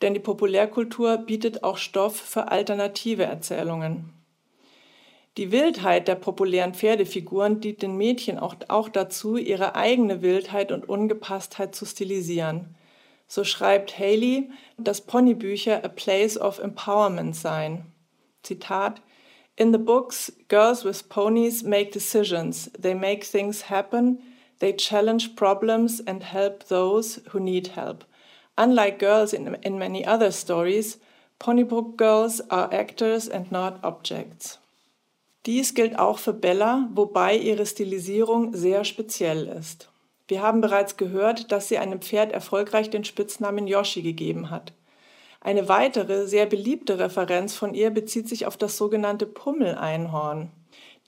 Denn 0.00 0.14
die 0.14 0.20
Populärkultur 0.20 1.18
bietet 1.18 1.62
auch 1.62 1.76
Stoff 1.76 2.16
für 2.16 2.50
alternative 2.50 3.24
Erzählungen. 3.24 4.12
Die 5.36 5.52
Wildheit 5.52 6.08
der 6.08 6.14
populären 6.14 6.74
Pferdefiguren 6.74 7.60
dient 7.60 7.82
den 7.82 7.96
Mädchen 7.96 8.38
auch, 8.38 8.56
auch 8.68 8.88
dazu, 8.88 9.36
ihre 9.36 9.76
eigene 9.76 10.22
Wildheit 10.22 10.72
und 10.72 10.88
Ungepasstheit 10.88 11.74
zu 11.74 11.84
stilisieren. 11.84 12.74
So 13.28 13.44
schreibt 13.44 13.98
Haley, 13.98 14.50
dass 14.78 15.02
Ponybücher 15.02 15.84
a 15.84 15.88
place 15.88 16.40
of 16.40 16.58
empowerment 16.58 17.36
seien. 17.36 17.84
Zitat 18.42 19.02
In 19.58 19.72
the 19.72 19.78
books, 19.78 20.30
girls 20.46 20.84
with 20.84 21.08
ponies 21.08 21.64
make 21.64 21.90
decisions, 21.90 22.68
they 22.78 22.94
make 22.94 23.24
things 23.24 23.62
happen, 23.62 24.18
they 24.60 24.72
challenge 24.72 25.34
problems 25.34 25.98
and 25.98 26.22
help 26.22 26.68
those 26.68 27.18
who 27.30 27.40
need 27.40 27.68
help. 27.68 28.04
Unlike 28.56 29.00
girls 29.00 29.32
in, 29.32 29.56
in 29.62 29.76
many 29.76 30.06
other 30.06 30.30
stories, 30.30 30.98
Ponybook 31.40 31.96
girls 31.96 32.40
are 32.50 32.72
actors 32.72 33.28
and 33.28 33.50
not 33.50 33.80
objects. 33.82 34.58
Dies 35.44 35.74
gilt 35.74 35.98
auch 35.98 36.20
für 36.20 36.34
Bella, 36.34 36.88
wobei 36.94 37.36
ihre 37.36 37.66
Stilisierung 37.66 38.54
sehr 38.54 38.84
speziell 38.84 39.48
ist. 39.48 39.88
Wir 40.28 40.40
haben 40.40 40.60
bereits 40.60 40.96
gehört, 40.96 41.50
dass 41.50 41.66
sie 41.66 41.78
einem 41.78 42.00
Pferd 42.00 42.30
erfolgreich 42.30 42.90
den 42.90 43.02
Spitznamen 43.02 43.66
Yoshi 43.66 44.02
gegeben 44.02 44.50
hat. 44.50 44.72
Eine 45.40 45.68
weitere, 45.68 46.26
sehr 46.26 46.46
beliebte 46.46 46.98
Referenz 46.98 47.54
von 47.54 47.74
ihr 47.74 47.90
bezieht 47.90 48.28
sich 48.28 48.46
auf 48.46 48.56
das 48.56 48.76
sogenannte 48.76 49.26
Pummeleinhorn. 49.26 50.50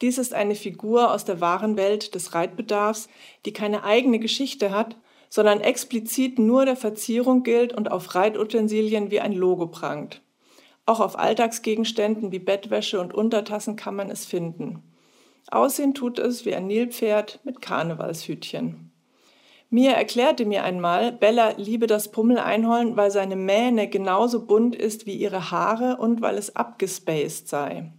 Dies 0.01 0.19
ist 0.19 0.33
eine 0.33 0.55
Figur 0.55 1.13
aus 1.13 1.25
der 1.25 1.41
wahren 1.41 1.77
Welt 1.77 2.15
des 2.15 2.35
Reitbedarfs, 2.35 3.09
die 3.45 3.53
keine 3.53 3.85
eigene 3.85 4.19
Geschichte 4.19 4.71
hat, 4.71 4.97
sondern 5.29 5.61
explizit 5.61 6.39
nur 6.39 6.65
der 6.65 6.77
Verzierung 6.77 7.43
gilt 7.43 7.73
und 7.73 7.91
auf 7.91 8.15
Reitutensilien 8.15 9.11
wie 9.11 9.21
ein 9.21 9.33
Logo 9.33 9.67
prangt. 9.67 10.23
Auch 10.87 11.01
auf 11.01 11.19
Alltagsgegenständen 11.19 12.33
wie 12.33 12.39
Bettwäsche 12.39 13.01
und 13.01 13.15
Untertassen 13.15 13.77
kann 13.77 13.95
man 13.95 14.11
es 14.11 14.25
finden. 14.25 14.83
Aussehen 15.51 15.95
tut 15.95 16.19
es 16.19 16.45
wie 16.45 16.55
ein 16.55 16.67
Nilpferd 16.67 17.41
mit 17.45 17.61
Karnevalshütchen. 17.61 18.90
Mia 19.73 19.93
erklärte 19.93 20.47
mir 20.47 20.65
einmal, 20.65 21.13
Bella 21.13 21.55
liebe 21.57 21.87
das 21.87 22.11
Pummeleinhorn, 22.11 22.97
weil 22.97 23.13
seine 23.13 23.37
Mähne 23.37 23.89
genauso 23.89 24.45
bunt 24.45 24.75
ist 24.75 25.07
wie 25.07 25.15
ihre 25.15 25.53
Haare 25.53 25.97
und 25.99 26.21
weil 26.21 26.37
es 26.39 26.57
abgespaced 26.57 27.49
sei. 27.49 27.93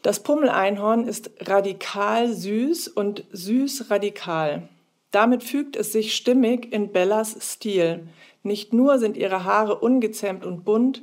Das 0.00 0.22
Pummeleinhorn 0.22 1.06
ist 1.06 1.30
radikal 1.40 2.32
süß 2.32 2.88
und 2.88 3.24
süß 3.30 3.90
radikal. 3.90 4.70
Damit 5.10 5.44
fügt 5.44 5.76
es 5.76 5.92
sich 5.92 6.16
stimmig 6.16 6.72
in 6.72 6.92
Bellas 6.92 7.36
Stil. 7.40 8.08
Nicht 8.42 8.72
nur 8.72 8.98
sind 8.98 9.18
ihre 9.18 9.44
Haare 9.44 9.78
ungezähmt 9.78 10.46
und 10.46 10.64
bunt, 10.64 11.02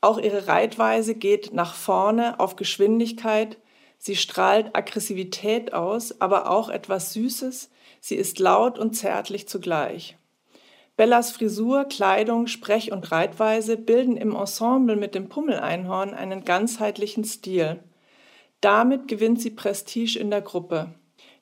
auch 0.00 0.18
ihre 0.18 0.48
Reitweise 0.48 1.14
geht 1.14 1.52
nach 1.52 1.74
vorne 1.74 2.40
auf 2.40 2.56
Geschwindigkeit, 2.56 3.58
sie 3.98 4.16
strahlt 4.16 4.74
Aggressivität 4.74 5.74
aus, 5.74 6.20
aber 6.20 6.50
auch 6.50 6.70
etwas 6.70 7.12
Süßes, 7.12 7.70
Sie 8.00 8.16
ist 8.16 8.38
laut 8.38 8.78
und 8.78 8.94
zärtlich 8.94 9.48
zugleich. 9.48 10.16
Bellas 10.96 11.30
Frisur, 11.30 11.84
Kleidung, 11.84 12.46
Sprech- 12.46 12.92
und 12.92 13.10
Reitweise 13.10 13.76
bilden 13.76 14.16
im 14.16 14.34
Ensemble 14.34 14.96
mit 14.96 15.14
dem 15.14 15.28
Pummeleinhorn 15.28 16.12
einen 16.12 16.44
ganzheitlichen 16.44 17.24
Stil. 17.24 17.80
Damit 18.60 19.08
gewinnt 19.08 19.40
sie 19.40 19.50
Prestige 19.50 20.18
in 20.18 20.30
der 20.30 20.42
Gruppe. 20.42 20.94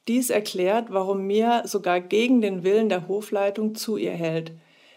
Dies 0.07 0.31
erklärt, 0.31 0.87
warum 0.91 1.27
Mia 1.27 1.67
sogar 1.67 2.01
gegen 2.01 2.41
den 2.41 2.63
Willen 2.63 2.89
der 2.89 3.09
Hofleitung 3.09 3.75
zu 3.75 3.97
ihr 3.97 4.13
hält. 4.13 4.53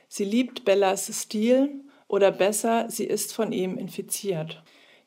Sie 0.07 0.25
liebt 0.25 0.63
Bellas 0.63 1.09
Stil 1.23 1.81
oder 2.07 2.31
besser, 2.31 2.85
sie 2.89 3.05
ist 3.05 3.33
von 3.33 3.51
ihm 3.51 3.77
infiziert. 3.77 4.61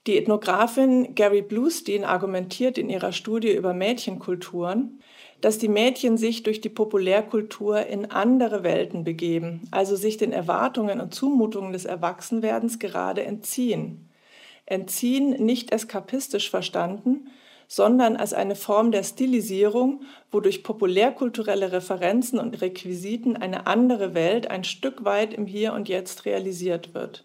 Die 0.07 0.19
Ethnografin 0.19 1.15
Gary 1.15 1.41
Bluestein 1.41 2.05
argumentiert 2.05 2.77
in 2.77 2.91
ihrer 2.91 3.13
Studie 3.13 3.53
über 3.53 3.73
Mädchenkulturen, 3.73 5.01
dass 5.41 5.57
die 5.57 5.69
Mädchen 5.69 6.19
sich 6.19 6.43
durch 6.43 6.61
die 6.61 6.69
Populärkultur 6.69 7.87
in 7.87 8.11
andere 8.11 8.63
Welten 8.63 9.05
begeben, 9.05 9.67
also 9.71 9.97
sich 9.97 10.19
den 10.19 10.33
Erwartungen 10.33 11.01
und 11.01 11.15
Zumutungen 11.15 11.73
des 11.73 11.87
Erwachsenwerdens 11.87 12.79
gerade 12.79 13.25
entziehen. 13.25 14.11
Entziehen 14.67 15.43
nicht 15.43 15.73
eskapistisch 15.73 16.51
verstanden, 16.51 17.31
sondern 17.67 18.17
als 18.17 18.35
eine 18.35 18.57
Form 18.57 18.93
der 18.93 19.05
Stilisierung, 19.05 20.03
wodurch 20.31 20.63
populärkulturelle 20.63 21.73
Referenzen 21.73 22.39
und 22.39 22.61
Requisiten 22.61 23.37
eine 23.39 23.67
andere 23.67 24.15
Welt 24.15 24.51
ein 24.51 24.65
Stück 24.65 25.07
weit 25.07 25.33
im 25.33 25.47
Hier 25.47 25.73
und 25.73 25.89
Jetzt 25.89 26.27
realisiert 26.27 26.93
wird. 26.93 27.25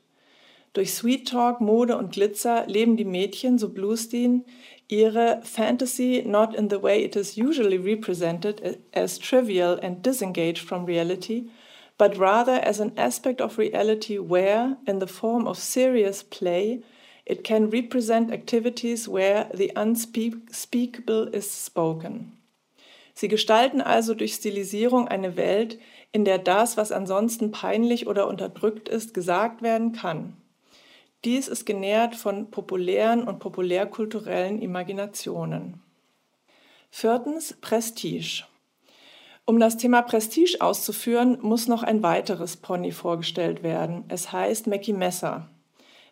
Durch 0.74 0.94
Sweet 0.94 1.28
Talk, 1.28 1.62
Mode 1.62 1.98
und 1.98 2.12
Glitzer 2.12 2.66
leben 2.68 2.96
die 2.96 3.06
Mädchen, 3.06 3.58
so 3.58 3.70
Bluestein, 3.70 4.46
ihre 4.88 5.42
Fantasy 5.44 6.24
not 6.26 6.54
in 6.54 6.70
the 6.70 6.82
way 6.82 7.04
it 7.04 7.16
is 7.16 7.38
usually 7.38 7.78
represented 7.78 8.80
as 8.94 9.18
trivial 9.18 9.80
and 9.82 10.06
disengaged 10.06 10.68
from 10.68 10.86
reality, 10.86 11.50
but 11.98 12.20
rather 12.20 12.62
as 12.64 12.80
an 12.80 12.92
aspect 12.98 13.42
of 13.42 13.58
reality 13.58 14.20
where, 14.20 14.78
in 14.86 15.00
the 15.00 15.08
form 15.08 15.48
of 15.48 15.58
serious 15.58 16.24
play, 16.24 16.82
it 17.26 17.44
can 17.44 17.70
represent 17.70 18.32
activities 18.32 19.08
where 19.08 19.50
the 19.54 19.72
unspeakable 19.76 21.28
is 21.34 21.66
spoken. 21.66 22.34
Sie 23.14 23.28
gestalten 23.28 23.82
also 23.82 24.14
durch 24.14 24.36
Stilisierung 24.36 25.08
eine 25.08 25.36
Welt, 25.36 25.78
in 26.12 26.26
der 26.26 26.38
das, 26.38 26.78
was 26.78 26.92
ansonsten 26.92 27.52
peinlich 27.52 28.08
oder 28.08 28.28
unterdrückt 28.28 28.88
ist, 28.88 29.14
gesagt 29.14 29.62
werden 29.62 29.92
kann. 29.92 30.38
Dies 31.26 31.50
ist 31.50 31.66
genährt 31.66 32.16
von 32.16 32.50
populären 32.50 33.24
und 33.24 33.40
populärkulturellen 33.40 34.62
Imaginationen. 34.62 35.82
Viertens 36.90 37.58
Prestige. 37.60 38.46
Um 39.46 39.60
das 39.60 39.76
Thema 39.76 40.02
Prestige 40.02 40.62
auszuführen, 40.62 41.38
muss 41.42 41.68
noch 41.68 41.84
ein 41.84 42.04
weiteres 42.04 42.56
Pony 42.56 42.92
vorgestellt 42.92 43.64
werden. 43.64 44.06
Es 44.08 44.32
heißt 44.32 44.68
Mackie 44.68 44.94
Messer. 44.94 45.50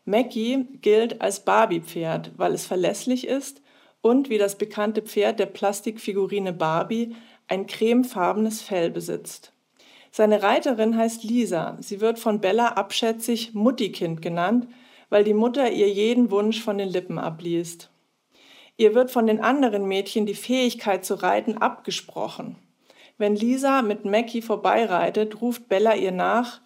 Mackie 0.04 0.65
gilt 0.82 1.22
als 1.22 1.46
Barbie-Pferd, 1.46 2.32
weil 2.36 2.54
es 2.54 2.65
verlässlich 2.65 3.28
ist 3.28 3.62
und 4.02 4.30
wie 4.30 4.38
das 4.38 4.58
bekannte 4.58 5.02
Pferd 5.02 5.39
der 5.39 5.46
Plastikfigurine 5.46 6.52
Barbie 6.52 7.15
ein 7.48 7.65
cremefarbenes 7.65 8.62
Fell 8.62 8.89
besitzt. 8.89 9.54
Seine 10.12 10.43
Reiterin 10.43 10.98
heißt 10.98 11.24
Lisa. 11.24 11.78
Sie 11.80 12.02
wird 12.02 12.20
von 12.20 12.41
Bella 12.41 12.70
abschätzig 12.70 13.54
Muttikind 13.54 14.22
genannt, 14.22 14.67
weil 15.10 15.24
die 15.24 15.34
Mutter 15.34 15.72
ihr 15.72 15.89
jeden 15.89 16.32
Wunsch 16.32 16.62
von 16.62 16.78
den 16.78 16.89
Lippen 16.89 17.20
abliest. 17.20 17.89
Ihr 18.78 18.93
wird 18.93 19.10
von 19.10 19.26
den 19.26 19.39
anderen 19.39 19.88
Mädchen 19.88 20.26
die 20.26 20.36
Fähigkeit 20.36 21.04
zu 21.04 21.15
reiten 21.15 21.58
abgesprochen. 21.58 22.56
Wenn 23.17 23.36
Lisa 23.36 23.82
mit 23.82 24.06
Mackie 24.06 24.43
vorbeireitet, 24.43 25.41
ruft 25.41 25.67
Bella 25.67 25.96
ihr 25.96 26.12
nach, 26.12 26.62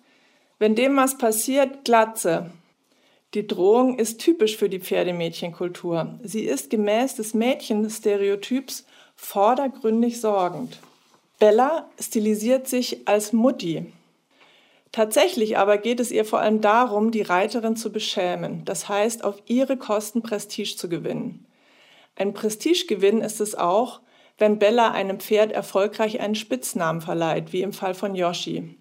Wenn 0.59 0.75
dem 0.75 0.95
was 0.95 1.17
passiert, 1.17 1.85
Glatze. 1.85 2.51
Die 3.33 3.47
Drohung 3.47 3.97
ist 3.97 4.19
typisch 4.19 4.57
für 4.57 4.69
die 4.69 4.79
Pferdemädchenkultur. 4.79 6.19
Sie 6.21 6.43
ist 6.43 6.69
gemäß 6.69 7.15
des 7.15 7.33
Mädchenstereotyps 7.33 8.85
vordergründig 9.15 10.19
sorgend. 10.19 10.79
Bella 11.39 11.89
stilisiert 11.99 12.67
sich 12.67 13.07
als 13.07 13.33
Mutti. 13.33 13.91
Tatsächlich 14.91 15.57
aber 15.57 15.77
geht 15.77 15.99
es 16.01 16.11
ihr 16.11 16.25
vor 16.25 16.39
allem 16.39 16.59
darum, 16.59 17.11
die 17.11 17.21
Reiterin 17.21 17.77
zu 17.77 17.91
beschämen, 17.91 18.65
das 18.65 18.89
heißt 18.89 19.23
auf 19.23 19.41
ihre 19.45 19.77
Kosten 19.77 20.21
Prestige 20.21 20.75
zu 20.75 20.89
gewinnen. 20.89 21.45
Ein 22.15 22.33
Prestigegewinn 22.33 23.21
ist 23.21 23.39
es 23.39 23.55
auch, 23.55 24.01
wenn 24.37 24.59
Bella 24.59 24.91
einem 24.91 25.19
Pferd 25.19 25.53
erfolgreich 25.53 26.19
einen 26.19 26.35
Spitznamen 26.35 26.99
verleiht, 26.99 27.53
wie 27.53 27.61
im 27.61 27.71
Fall 27.71 27.93
von 27.93 28.15
Yoshi. 28.15 28.77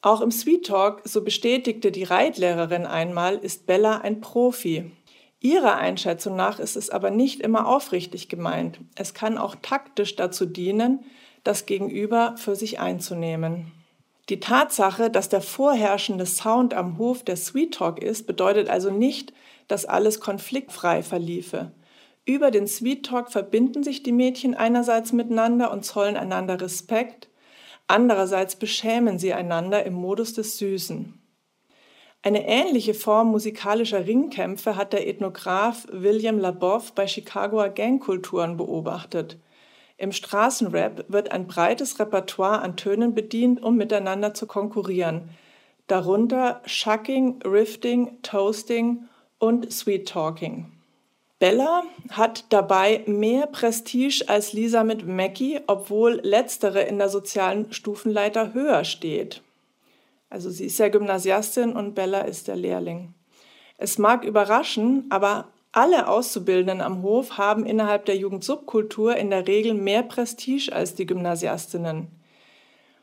Auch 0.00 0.20
im 0.20 0.30
Sweet 0.30 0.66
Talk, 0.66 1.02
so 1.04 1.22
bestätigte 1.22 1.90
die 1.90 2.04
Reitlehrerin 2.04 2.86
einmal, 2.86 3.36
ist 3.36 3.66
Bella 3.66 3.98
ein 3.98 4.20
Profi. 4.20 4.92
Ihrer 5.40 5.76
Einschätzung 5.76 6.36
nach 6.36 6.58
ist 6.58 6.76
es 6.76 6.90
aber 6.90 7.10
nicht 7.10 7.40
immer 7.40 7.66
aufrichtig 7.66 8.28
gemeint. 8.28 8.78
Es 8.94 9.14
kann 9.14 9.36
auch 9.36 9.56
taktisch 9.60 10.16
dazu 10.16 10.46
dienen, 10.46 11.04
das 11.44 11.66
Gegenüber 11.66 12.34
für 12.38 12.56
sich 12.56 12.80
einzunehmen. 12.80 13.72
Die 14.28 14.40
Tatsache, 14.40 15.10
dass 15.10 15.28
der 15.28 15.40
vorherrschende 15.40 16.26
Sound 16.26 16.74
am 16.74 16.98
Hof 16.98 17.22
der 17.22 17.36
Sweet 17.36 17.74
Talk 17.74 18.02
ist, 18.02 18.26
bedeutet 18.26 18.68
also 18.68 18.90
nicht, 18.90 19.32
dass 19.68 19.84
alles 19.84 20.20
konfliktfrei 20.20 21.02
verliefe. 21.02 21.72
Über 22.24 22.50
den 22.50 22.66
Sweet 22.66 23.06
Talk 23.06 23.30
verbinden 23.30 23.84
sich 23.84 24.02
die 24.02 24.12
Mädchen 24.12 24.54
einerseits 24.54 25.12
miteinander 25.12 25.70
und 25.70 25.84
zollen 25.84 26.16
einander 26.16 26.60
Respekt, 26.60 27.28
Andererseits 27.88 28.56
beschämen 28.56 29.18
sie 29.18 29.32
einander 29.32 29.84
im 29.84 29.94
Modus 29.94 30.32
des 30.32 30.58
Süßen. 30.58 31.20
Eine 32.22 32.48
ähnliche 32.48 32.94
Form 32.94 33.28
musikalischer 33.28 34.06
Ringkämpfe 34.06 34.74
hat 34.74 34.92
der 34.92 35.06
Ethnograph 35.06 35.86
William 35.92 36.40
Laboff 36.40 36.92
bei 36.92 37.06
Chicagoer 37.06 37.68
Gangkulturen 37.68 38.56
beobachtet. 38.56 39.38
Im 39.98 40.12
Straßenrap 40.12 41.06
wird 41.08 41.32
ein 41.32 41.46
breites 41.46 41.98
Repertoire 41.98 42.60
an 42.60 42.76
Tönen 42.76 43.14
bedient, 43.14 43.62
um 43.62 43.76
miteinander 43.76 44.34
zu 44.34 44.46
konkurrieren. 44.46 45.30
Darunter 45.86 46.60
Shucking, 46.66 47.40
Rifting, 47.44 48.20
Toasting 48.22 49.08
und 49.38 49.72
Sweet 49.72 50.08
Talking. 50.08 50.72
Bella 51.38 51.82
hat 52.10 52.46
dabei 52.50 53.02
mehr 53.06 53.46
Prestige 53.46 54.24
als 54.26 54.52
Lisa 54.52 54.84
mit 54.84 55.06
Mackie, 55.06 55.60
obwohl 55.66 56.20
letztere 56.22 56.82
in 56.82 56.98
der 56.98 57.10
sozialen 57.10 57.72
Stufenleiter 57.72 58.54
höher 58.54 58.84
steht. 58.84 59.42
Also 60.30 60.50
sie 60.50 60.66
ist 60.66 60.78
ja 60.78 60.88
Gymnasiastin 60.88 61.72
und 61.72 61.94
Bella 61.94 62.22
ist 62.22 62.48
der 62.48 62.56
Lehrling. 62.56 63.14
Es 63.78 63.98
mag 63.98 64.24
überraschen, 64.24 65.06
aber 65.10 65.48
alle 65.76 66.08
Auszubildenden 66.08 66.80
am 66.80 67.02
Hof 67.02 67.36
haben 67.36 67.66
innerhalb 67.66 68.06
der 68.06 68.16
Jugendsubkultur 68.16 69.14
in 69.16 69.28
der 69.28 69.46
Regel 69.46 69.74
mehr 69.74 70.02
Prestige 70.02 70.72
als 70.72 70.94
die 70.94 71.04
Gymnasiastinnen. 71.04 72.08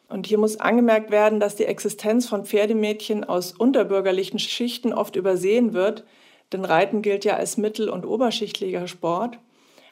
Und 0.10 0.26
hier 0.26 0.40
muss 0.40 0.60
angemerkt 0.60 1.12
werden, 1.12 1.40
dass 1.40 1.56
die 1.56 1.66
Existenz 1.66 2.28
von 2.28 2.46
Pferdemädchen 2.46 3.24
aus 3.24 3.52
unterbürgerlichen 3.52 4.40
Schichten 4.40 4.92
oft 4.92 5.16
übersehen 5.16 5.74
wird, 5.74 6.04
denn 6.52 6.66
Reiten 6.66 7.04
gilt 7.04 7.26
ja 7.26 7.36
als 7.36 7.58
mittel- 7.58 7.90
und 7.90 8.06
oberschichtlicher 8.06 8.88
Sport. 8.88 9.38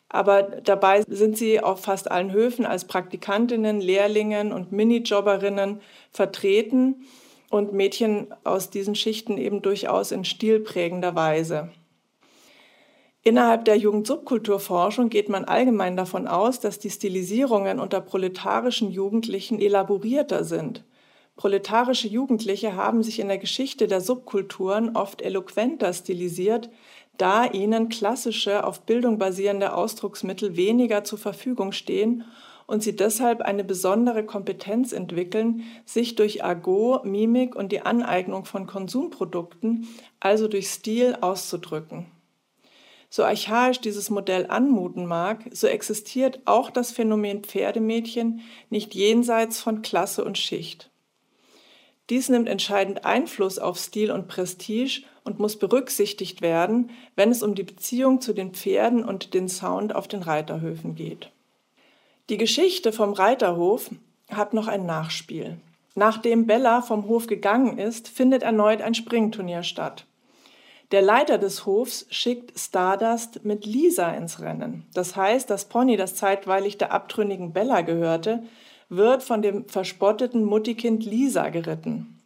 Aber 0.10 0.42
dabei 0.42 1.04
sind 1.08 1.38
sie 1.38 1.62
auf 1.62 1.82
fast 1.82 2.10
allen 2.10 2.32
Höfen 2.32 2.66
als 2.66 2.86
Praktikantinnen, 2.86 3.80
Lehrlingen 3.80 4.52
und 4.52 4.72
Minijobberinnen 4.72 5.82
vertreten 6.12 7.06
und 7.52 7.74
Mädchen 7.74 8.34
aus 8.44 8.72
diesen 8.72 8.96
Schichten 8.96 9.38
eben 9.38 9.62
durchaus 9.62 10.12
in 10.12 10.26
stilprägender 10.26 11.14
Weise. 11.14 11.70
Innerhalb 13.24 13.66
der 13.66 13.78
Jugendsubkulturforschung 13.78 15.10
geht 15.10 15.30
man 15.30 15.46
allgemein 15.46 15.96
davon 15.96 16.28
aus, 16.28 16.60
dass 16.60 16.80
die 16.80 16.90
Stilisierungen 16.90 17.80
unter 17.80 18.02
proletarischen 18.02 18.90
Jugendlichen 18.90 19.60
elaborierter 19.60 20.44
sind. 20.44 20.84
Proletarische 21.36 22.08
Jugendliche 22.08 22.76
haben 22.76 23.04
sich 23.04 23.20
in 23.20 23.28
der 23.28 23.38
Geschichte 23.38 23.88
der 23.88 24.02
Subkulturen 24.02 24.96
oft 24.96 25.22
eloquenter 25.22 25.94
stilisiert, 25.94 26.72
da 27.18 27.46
ihnen 27.46 27.90
klassische, 27.90 28.66
auf 28.66 28.82
Bildung 28.82 29.20
basierende 29.20 29.76
Ausdrucksmittel 29.76 30.56
weniger 30.58 31.04
zur 31.04 31.20
Verfügung 31.20 31.74
stehen 31.74 32.24
und 32.66 32.82
sie 32.82 32.96
deshalb 32.96 33.42
eine 33.42 33.64
besondere 33.64 34.26
Kompetenz 34.26 34.94
entwickeln, 34.94 35.64
sich 35.86 36.16
durch 36.16 36.44
Argot, 36.44 37.06
Mimik 37.06 37.56
und 37.56 37.72
die 37.72 37.82
Aneignung 37.82 38.46
von 38.46 38.66
Konsumprodukten, 38.66 39.88
also 40.20 40.48
durch 40.48 40.70
Stil, 40.70 41.18
auszudrücken. 41.22 42.08
So 43.14 43.26
archaisch 43.26 43.82
dieses 43.82 44.10
Modell 44.10 44.48
anmuten 44.48 45.06
mag, 45.06 45.44
so 45.52 45.68
existiert 45.68 46.40
auch 46.46 46.70
das 46.70 46.94
Phänomen 46.94 47.44
Pferdemädchen 47.44 48.40
nicht 48.70 48.96
jenseits 48.96 49.60
von 49.60 49.82
Klasse 49.82 50.24
und 50.24 50.38
Schicht. 50.38 50.90
Dies 52.10 52.30
nimmt 52.30 52.48
entscheidend 52.48 53.04
Einfluss 53.04 53.60
auf 53.60 53.78
Stil 53.78 54.12
und 54.12 54.30
Prestige 54.30 55.04
und 55.26 55.40
muss 55.40 55.60
berücksichtigt 55.60 56.42
werden, 56.42 56.90
wenn 57.18 57.32
es 57.32 57.44
um 57.44 57.54
die 57.54 57.64
Beziehung 57.64 58.22
zu 58.22 58.32
den 58.32 58.54
Pferden 58.54 59.04
und 59.04 59.34
den 59.34 59.50
Sound 59.50 59.94
auf 59.94 60.08
den 60.08 60.24
Reiterhöfen 60.24 60.96
geht. 60.96 61.32
Die 62.30 62.38
Geschichte 62.38 62.94
vom 62.94 63.12
Reiterhof 63.12 63.92
hat 64.30 64.54
noch 64.54 64.70
ein 64.70 64.86
Nachspiel. 64.86 65.58
Nachdem 65.96 66.48
Bella 66.48 66.82
vom 66.82 67.10
Hof 67.10 67.28
gegangen 67.28 67.78
ist, 67.78 68.08
findet 68.08 68.44
erneut 68.44 68.82
ein 68.82 68.96
Springturnier 68.96 69.64
statt. 69.64 70.06
Der 70.92 71.02
Leiter 71.02 71.38
des 71.38 71.66
Hofs 71.66 72.06
schickt 72.10 72.60
Stardust 72.60 73.46
mit 73.46 73.66
Lisa 73.66 74.12
ins 74.12 74.42
Rennen. 74.42 74.86
Das 74.94 75.16
heißt, 75.16 75.50
das 75.50 75.66
Pony, 75.66 75.96
das 75.96 76.16
zeitweilig 76.16 76.78
der 76.78 76.92
abtrünnigen 76.92 77.54
Bella 77.54 77.80
gehörte, 77.82 78.44
wird 78.90 79.24
von 79.24 79.42
dem 79.42 79.70
verspotteten 79.70 80.44
Muttikind 80.44 81.06
Lisa 81.06 81.48
geritten. 81.48 82.22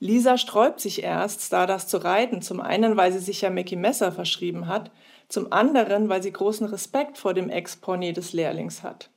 Lisa 0.00 0.38
sträubt 0.38 0.80
sich 0.80 1.04
erst, 1.04 1.42
Stardust 1.42 1.88
zu 1.88 1.98
reiten, 1.98 2.42
zum 2.42 2.60
einen, 2.60 2.96
weil 2.96 3.12
sie 3.12 3.20
sich 3.20 3.42
ja 3.42 3.50
Mickey 3.50 3.76
Messer 3.76 4.10
verschrieben 4.10 4.66
hat, 4.66 4.90
zum 5.28 5.52
anderen, 5.52 6.08
weil 6.08 6.20
sie 6.20 6.32
großen 6.32 6.66
Respekt 6.66 7.16
vor 7.16 7.32
dem 7.32 7.48
Ex-Pony 7.48 8.12
des 8.12 8.32
Lehrlings 8.32 8.82
hat. 8.82 9.08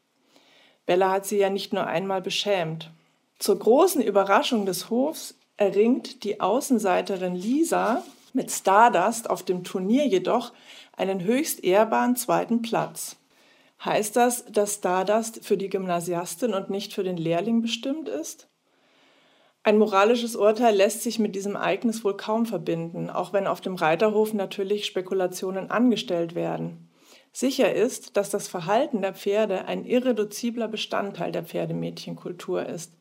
Bella 0.86 1.12
hat 1.12 1.26
sie 1.26 1.40
ja 1.40 1.50
nicht 1.50 1.74
nur 1.74 1.88
einmal 1.88 2.22
beschämt. 2.22 2.92
Zur 3.40 3.58
großen 3.58 4.04
Überraschung 4.04 4.68
des 4.68 4.92
Hofs 4.92 5.36
erringt 5.58 6.24
die 6.24 6.40
Außenseiterin 6.40 7.36
Lisa 7.36 8.04
mit 8.34 8.52
Stardust 8.52 9.30
auf 9.30 9.44
dem 9.44 9.64
Turnier 9.64 10.06
jedoch 10.06 10.54
einen 10.96 11.24
höchst 11.24 11.64
ehrbaren 11.64 12.16
zweiten 12.16 12.62
Platz. 12.62 13.18
Heißt 13.84 14.16
das, 14.16 14.46
dass 14.46 14.76
Stardust 14.76 15.46
für 15.46 15.58
die 15.58 15.70
Gymnasiastin 15.70 16.54
und 16.54 16.70
nicht 16.70 16.94
für 16.94 17.04
den 17.04 17.18
Lehrling 17.18 17.62
bestimmt 17.62 18.10
ist? 18.10 18.48
Ein 19.64 19.78
moralisches 19.78 20.36
Urteil 20.36 20.76
lässt 20.76 21.04
sich 21.04 21.20
mit 21.20 21.36
diesem 21.36 21.56
Ereignis 21.56 22.04
wohl 22.04 22.16
kaum 22.16 22.46
verbinden, 22.46 23.10
auch 23.10 23.34
wenn 23.34 23.48
auf 23.48 23.62
dem 23.62 23.76
Reiterhof 23.76 24.34
natürlich 24.34 24.86
Spekulationen 24.86 25.70
angestellt 25.70 26.36
werden. 26.36 26.90
Sicher 27.34 27.74
ist, 27.74 28.18
dass 28.18 28.32
das 28.32 28.48
Verhalten 28.48 29.02
der 29.02 29.14
Pferde 29.14 29.66
ein 29.66 29.86
irreduzibler 29.86 30.68
Bestandteil 30.68 31.32
der 31.32 31.44
Pferdemädchenkultur 31.44 32.66
ist. 32.66 32.97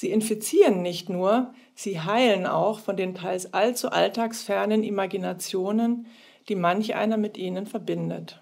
Sie 0.00 0.12
infizieren 0.12 0.80
nicht 0.80 1.08
nur, 1.08 1.52
sie 1.74 2.00
heilen 2.00 2.46
auch 2.46 2.78
von 2.78 2.96
den 2.96 3.16
teils 3.16 3.52
allzu 3.52 3.88
alltagsfernen 3.88 4.84
Imaginationen, 4.84 6.06
die 6.48 6.54
manch 6.54 6.94
einer 6.94 7.16
mit 7.16 7.36
ihnen 7.36 7.66
verbindet. 7.66 8.40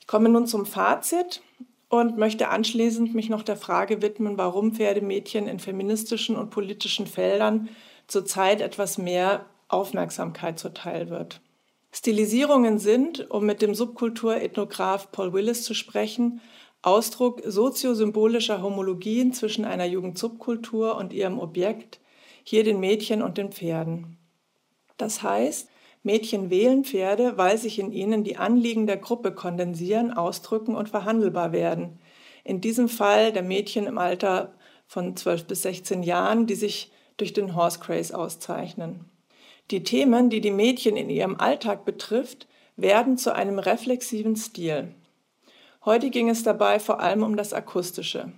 Ich 0.00 0.08
komme 0.08 0.28
nun 0.28 0.48
zum 0.48 0.66
Fazit 0.66 1.40
und 1.88 2.18
möchte 2.18 2.48
anschließend 2.48 3.14
mich 3.14 3.28
noch 3.28 3.44
der 3.44 3.56
Frage 3.56 4.02
widmen, 4.02 4.38
warum 4.38 4.72
Pferdemädchen 4.72 5.46
in 5.46 5.60
feministischen 5.60 6.34
und 6.34 6.50
politischen 6.50 7.06
Feldern 7.06 7.68
zurzeit 8.08 8.60
etwas 8.60 8.98
mehr 8.98 9.46
Aufmerksamkeit 9.68 10.58
zuteil 10.58 11.10
wird. 11.10 11.40
Stilisierungen 11.92 12.80
sind, 12.80 13.30
um 13.30 13.46
mit 13.46 13.62
dem 13.62 13.72
Subkulturethnograph 13.72 15.12
Paul 15.12 15.32
Willis 15.32 15.62
zu 15.62 15.74
sprechen, 15.74 16.40
Ausdruck 16.86 17.42
soziosymbolischer 17.44 18.62
Homologien 18.62 19.32
zwischen 19.32 19.64
einer 19.64 19.86
Jugendsubkultur 19.86 20.96
und 20.96 21.12
ihrem 21.12 21.40
Objekt, 21.40 21.98
hier 22.44 22.62
den 22.62 22.78
Mädchen 22.78 23.22
und 23.22 23.38
den 23.38 23.50
Pferden. 23.50 24.18
Das 24.96 25.24
heißt, 25.24 25.68
Mädchen 26.04 26.48
wählen 26.48 26.84
Pferde, 26.84 27.36
weil 27.36 27.58
sich 27.58 27.80
in 27.80 27.90
ihnen 27.90 28.22
die 28.22 28.36
Anliegen 28.36 28.86
der 28.86 28.98
Gruppe 28.98 29.32
kondensieren, 29.32 30.12
ausdrücken 30.12 30.76
und 30.76 30.88
verhandelbar 30.88 31.50
werden. 31.50 31.98
In 32.44 32.60
diesem 32.60 32.88
Fall 32.88 33.32
der 33.32 33.42
Mädchen 33.42 33.86
im 33.86 33.98
Alter 33.98 34.54
von 34.86 35.16
12 35.16 35.48
bis 35.48 35.62
16 35.62 36.04
Jahren, 36.04 36.46
die 36.46 36.54
sich 36.54 36.92
durch 37.16 37.32
den 37.32 37.56
Horse 37.56 37.80
Craze 37.80 38.16
auszeichnen. 38.16 39.06
Die 39.72 39.82
Themen, 39.82 40.30
die 40.30 40.40
die 40.40 40.52
Mädchen 40.52 40.96
in 40.96 41.10
ihrem 41.10 41.34
Alltag 41.40 41.84
betrifft, 41.84 42.46
werden 42.76 43.18
zu 43.18 43.34
einem 43.34 43.58
reflexiven 43.58 44.36
Stil. 44.36 44.94
Heute 45.86 46.10
ging 46.10 46.28
es 46.28 46.42
dabei 46.42 46.80
vor 46.80 46.98
allem 46.98 47.22
um 47.22 47.36
das 47.36 47.52
Akustische. 47.52 48.32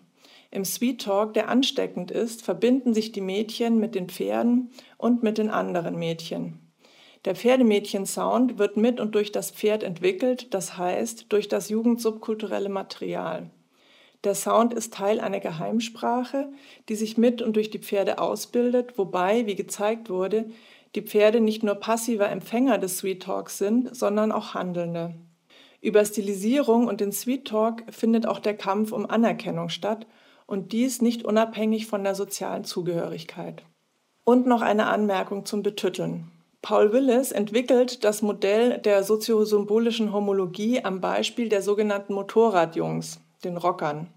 Im 0.51 0.67
Sweet 0.67 1.01
Talk, 1.01 1.33
der 1.33 1.49
ansteckend 1.49 2.11
ist, 2.11 2.43
verbinden 2.43 2.93
sich 2.93 3.11
die 3.11 3.23
Mädchen 3.23 3.79
mit 3.79 3.95
den 3.95 4.11
Pferden 4.11 4.71
und 4.99 5.23
mit 5.23 5.39
den 5.39 5.49
anderen 5.49 5.99
Mädchen. 5.99 6.59
Der 7.25 7.35
Pferdemädchen-Sound 7.35 8.59
wird 8.59 8.77
mit 8.77 9.01
und 9.01 9.15
durch 9.15 9.33
das 9.33 9.51
Pferd 9.51 9.83
entwickelt, 9.83 10.53
das 10.53 10.77
heißt 10.77 11.33
durch 11.33 11.49
das 11.49 11.71
jugendsubkulturelle 11.71 12.69
Material. 12.69 13.49
Der 14.25 14.35
Sound 14.35 14.75
ist 14.75 14.93
Teil 14.93 15.19
einer 15.19 15.41
Geheimsprache, 15.41 16.53
die 16.91 16.97
sich 16.97 17.17
mit 17.17 17.41
und 17.41 17.57
durch 17.57 17.71
die 17.71 17.79
Pferde 17.79 18.19
ausbildet, 18.19 18.99
wobei, 18.99 19.47
wie 19.47 19.57
gezeigt 19.57 20.11
wurde, 20.11 20.51
die 20.95 21.03
Pferde 21.03 21.41
nicht 21.41 21.63
nur 21.63 21.77
passiver 21.77 22.29
Empfänger 22.29 22.77
des 22.77 22.99
Sweet 22.99 23.23
Talks 23.23 23.57
sind, 23.57 23.97
sondern 23.97 24.33
auch 24.33 24.53
Handelnde. 24.53 25.15
Über 25.81 26.05
Stilisierung 26.05 26.89
und 26.89 27.01
den 27.01 27.13
Sweet 27.13 27.47
Talk 27.47 27.85
findet 27.91 28.27
auch 28.27 28.41
der 28.41 28.57
Kampf 28.57 28.93
um 28.93 29.09
Anerkennung 29.09 29.69
statt 29.69 30.07
und 30.47 30.73
dies 30.73 31.03
nicht 31.03 31.25
unabhängig 31.25 31.87
von 31.87 32.03
der 32.03 32.15
sozialen 32.15 32.65
Zugehörigkeit. 32.65 33.63
Und 34.25 34.47
noch 34.47 34.63
eine 34.63 34.87
Anmerkung 34.87 35.47
zum 35.47 35.63
Betütteln. 35.63 36.31
Paul 36.63 36.93
Willis 36.93 37.31
entwickelt 37.31 38.03
das 38.03 38.23
Modell 38.23 38.79
der 38.79 39.05
soziosymbolischen 39.05 40.13
Homologie 40.13 40.85
am 40.85 41.01
Beispiel 41.01 41.49
der 41.49 41.63
sogenannten 41.63 42.15
Motorradjungs, 42.15 43.21
den 43.45 43.57
Rockern. 43.57 44.09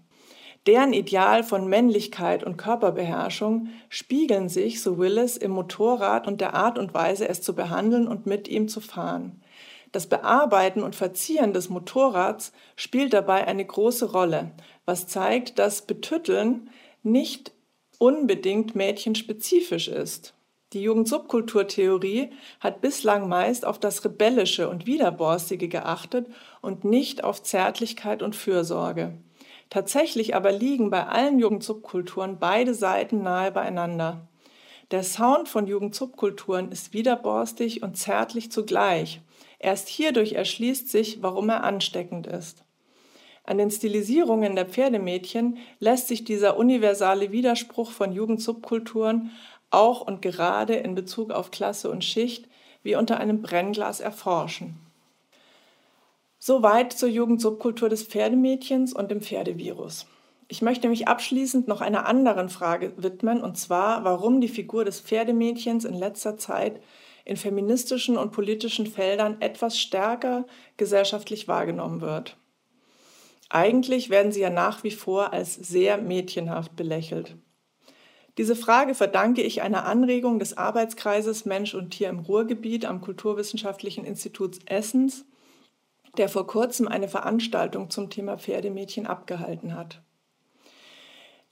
Deren 0.66 0.92
Ideal 0.92 1.44
von 1.44 1.68
Männlichkeit 1.68 2.44
und 2.44 2.56
Körperbeherrschung 2.56 3.68
spiegeln 3.88 4.48
sich, 4.48 4.82
so 4.82 4.98
Willis, 4.98 5.36
im 5.36 5.52
Motorrad 5.52 6.26
und 6.26 6.40
der 6.40 6.54
Art 6.54 6.78
und 6.78 6.94
Weise, 6.94 7.28
es 7.28 7.42
zu 7.42 7.54
behandeln 7.54 8.08
und 8.08 8.26
mit 8.26 8.48
ihm 8.48 8.68
zu 8.68 8.80
fahren. 8.80 9.41
Das 9.92 10.06
Bearbeiten 10.06 10.82
und 10.82 10.96
Verzieren 10.96 11.52
des 11.52 11.68
Motorrads 11.68 12.52
spielt 12.76 13.12
dabei 13.12 13.46
eine 13.46 13.64
große 13.64 14.10
Rolle, 14.10 14.52
was 14.86 15.06
zeigt, 15.06 15.58
dass 15.58 15.82
Betütteln 15.82 16.70
nicht 17.02 17.52
unbedingt 17.98 18.74
mädchenspezifisch 18.74 19.88
ist. 19.88 20.34
Die 20.72 20.80
Jugendsubkulturtheorie 20.80 22.30
hat 22.58 22.80
bislang 22.80 23.28
meist 23.28 23.66
auf 23.66 23.78
das 23.78 24.02
Rebellische 24.06 24.70
und 24.70 24.86
Widerborstige 24.86 25.68
geachtet 25.68 26.26
und 26.62 26.84
nicht 26.84 27.24
auf 27.24 27.42
Zärtlichkeit 27.42 28.22
und 28.22 28.34
Fürsorge. 28.34 29.18
Tatsächlich 29.68 30.34
aber 30.34 30.50
liegen 30.52 30.88
bei 30.88 31.06
allen 31.06 31.38
Jugendsubkulturen 31.38 32.38
beide 32.38 32.74
Seiten 32.74 33.22
nahe 33.22 33.52
beieinander. 33.52 34.28
Der 34.90 35.02
Sound 35.02 35.48
von 35.48 35.66
Jugendsubkulturen 35.66 36.72
ist 36.72 36.94
widerborstig 36.94 37.82
und 37.82 37.96
zärtlich 37.96 38.50
zugleich. 38.50 39.20
Erst 39.62 39.88
hierdurch 39.88 40.32
erschließt 40.32 40.88
sich, 40.88 41.22
warum 41.22 41.48
er 41.48 41.62
ansteckend 41.62 42.26
ist. 42.26 42.64
An 43.44 43.58
den 43.58 43.70
Stilisierungen 43.70 44.56
der 44.56 44.66
Pferdemädchen 44.66 45.58
lässt 45.78 46.08
sich 46.08 46.24
dieser 46.24 46.56
universale 46.56 47.32
Widerspruch 47.32 47.92
von 47.92 48.12
Jugendsubkulturen 48.12 49.30
auch 49.70 50.00
und 50.00 50.20
gerade 50.20 50.74
in 50.74 50.94
Bezug 50.94 51.30
auf 51.30 51.50
Klasse 51.50 51.90
und 51.90 52.04
Schicht 52.04 52.48
wie 52.82 52.96
unter 52.96 53.18
einem 53.18 53.40
Brennglas 53.40 54.00
erforschen. 54.00 54.76
Soweit 56.38 56.92
zur 56.92 57.08
Jugendsubkultur 57.08 57.88
des 57.88 58.02
Pferdemädchens 58.02 58.92
und 58.92 59.12
dem 59.12 59.20
Pferdevirus. 59.20 60.06
Ich 60.48 60.60
möchte 60.60 60.88
mich 60.88 61.06
abschließend 61.06 61.68
noch 61.68 61.80
einer 61.80 62.06
anderen 62.06 62.48
Frage 62.48 62.92
widmen, 62.96 63.42
und 63.42 63.56
zwar, 63.56 64.02
warum 64.02 64.40
die 64.40 64.48
Figur 64.48 64.84
des 64.84 65.00
Pferdemädchens 65.00 65.84
in 65.84 65.94
letzter 65.94 66.36
Zeit 66.36 66.82
in 67.24 67.36
feministischen 67.36 68.16
und 68.16 68.32
politischen 68.32 68.86
Feldern 68.86 69.40
etwas 69.40 69.78
stärker 69.78 70.46
gesellschaftlich 70.76 71.48
wahrgenommen 71.48 72.00
wird. 72.00 72.36
Eigentlich 73.48 74.08
werden 74.08 74.32
sie 74.32 74.40
ja 74.40 74.50
nach 74.50 74.82
wie 74.82 74.90
vor 74.90 75.32
als 75.32 75.54
sehr 75.54 75.98
mädchenhaft 75.98 76.74
belächelt. 76.74 77.36
Diese 78.38 78.56
Frage 78.56 78.94
verdanke 78.94 79.42
ich 79.42 79.60
einer 79.60 79.84
Anregung 79.84 80.38
des 80.38 80.56
Arbeitskreises 80.56 81.44
Mensch 81.44 81.74
und 81.74 81.90
Tier 81.90 82.08
im 82.08 82.20
Ruhrgebiet 82.20 82.86
am 82.86 83.02
Kulturwissenschaftlichen 83.02 84.06
Institut 84.06 84.58
Essens, 84.64 85.26
der 86.16 86.30
vor 86.30 86.46
kurzem 86.46 86.88
eine 86.88 87.08
Veranstaltung 87.08 87.90
zum 87.90 88.08
Thema 88.08 88.38
Pferdemädchen 88.38 89.06
abgehalten 89.06 89.76
hat. 89.76 90.02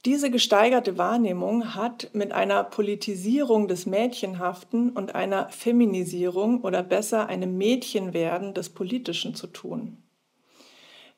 Diese 0.05 0.31
gesteigerte 0.31 0.97
Wahrnehmung 0.97 1.75
hat 1.75 2.09
mit 2.13 2.31
einer 2.31 2.63
Politisierung 2.63 3.67
des 3.67 3.85
Mädchenhaften 3.85 4.89
und 4.89 5.13
einer 5.13 5.49
Feminisierung 5.49 6.61
oder 6.61 6.81
besser 6.81 7.27
einem 7.27 7.55
Mädchenwerden 7.59 8.55
des 8.55 8.69
Politischen 8.69 9.35
zu 9.35 9.45
tun. 9.45 10.01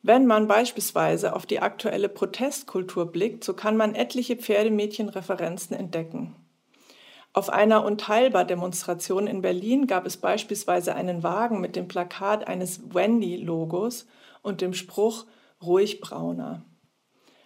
Wenn 0.02 0.26
man 0.26 0.48
beispielsweise 0.48 1.34
auf 1.34 1.46
die 1.46 1.60
aktuelle 1.60 2.10
Protestkultur 2.10 3.10
blickt, 3.10 3.42
so 3.42 3.54
kann 3.54 3.78
man 3.78 3.94
etliche 3.94 4.36
Pferdemädchen-Referenzen 4.36 5.74
entdecken. 5.74 6.36
Auf 7.32 7.48
einer 7.48 7.86
Unteilbar-Demonstration 7.86 9.26
in 9.26 9.40
Berlin 9.40 9.86
gab 9.86 10.04
es 10.04 10.18
beispielsweise 10.18 10.94
einen 10.94 11.22
Wagen 11.22 11.62
mit 11.62 11.74
dem 11.74 11.88
Plakat 11.88 12.46
eines 12.46 12.94
Wendy-Logos 12.94 14.06
und 14.42 14.60
dem 14.60 14.74
Spruch 14.74 15.24
Ruhig 15.62 16.02
Brauner. 16.02 16.66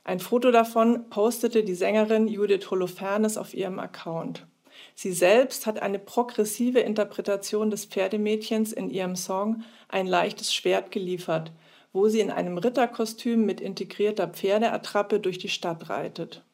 Ein 0.08 0.20
Foto 0.20 0.50
davon 0.50 1.10
postete 1.10 1.62
die 1.62 1.74
Sängerin 1.74 2.28
Judith 2.28 2.70
Holofernes 2.70 3.36
auf 3.36 3.52
ihrem 3.52 3.78
Account. 3.78 4.46
Sie 4.94 5.12
selbst 5.12 5.66
hat 5.66 5.82
eine 5.82 5.98
progressive 5.98 6.80
Interpretation 6.80 7.70
des 7.70 7.84
Pferdemädchens 7.84 8.72
in 8.72 8.88
ihrem 8.88 9.16
Song 9.16 9.64
Ein 9.86 10.06
leichtes 10.06 10.54
Schwert 10.54 10.90
geliefert– 10.90 11.52
wo 11.92 12.08
sie 12.08 12.20
in 12.20 12.30
einem 12.30 12.58
Ritterkostüm 12.58 13.44
mit 13.44 13.60
integrierter 13.60 14.28
Pferdeattrappe 14.28 15.20
durch 15.20 15.38
die 15.38 15.48
Stadt 15.48 15.88
reitet. 15.88 16.44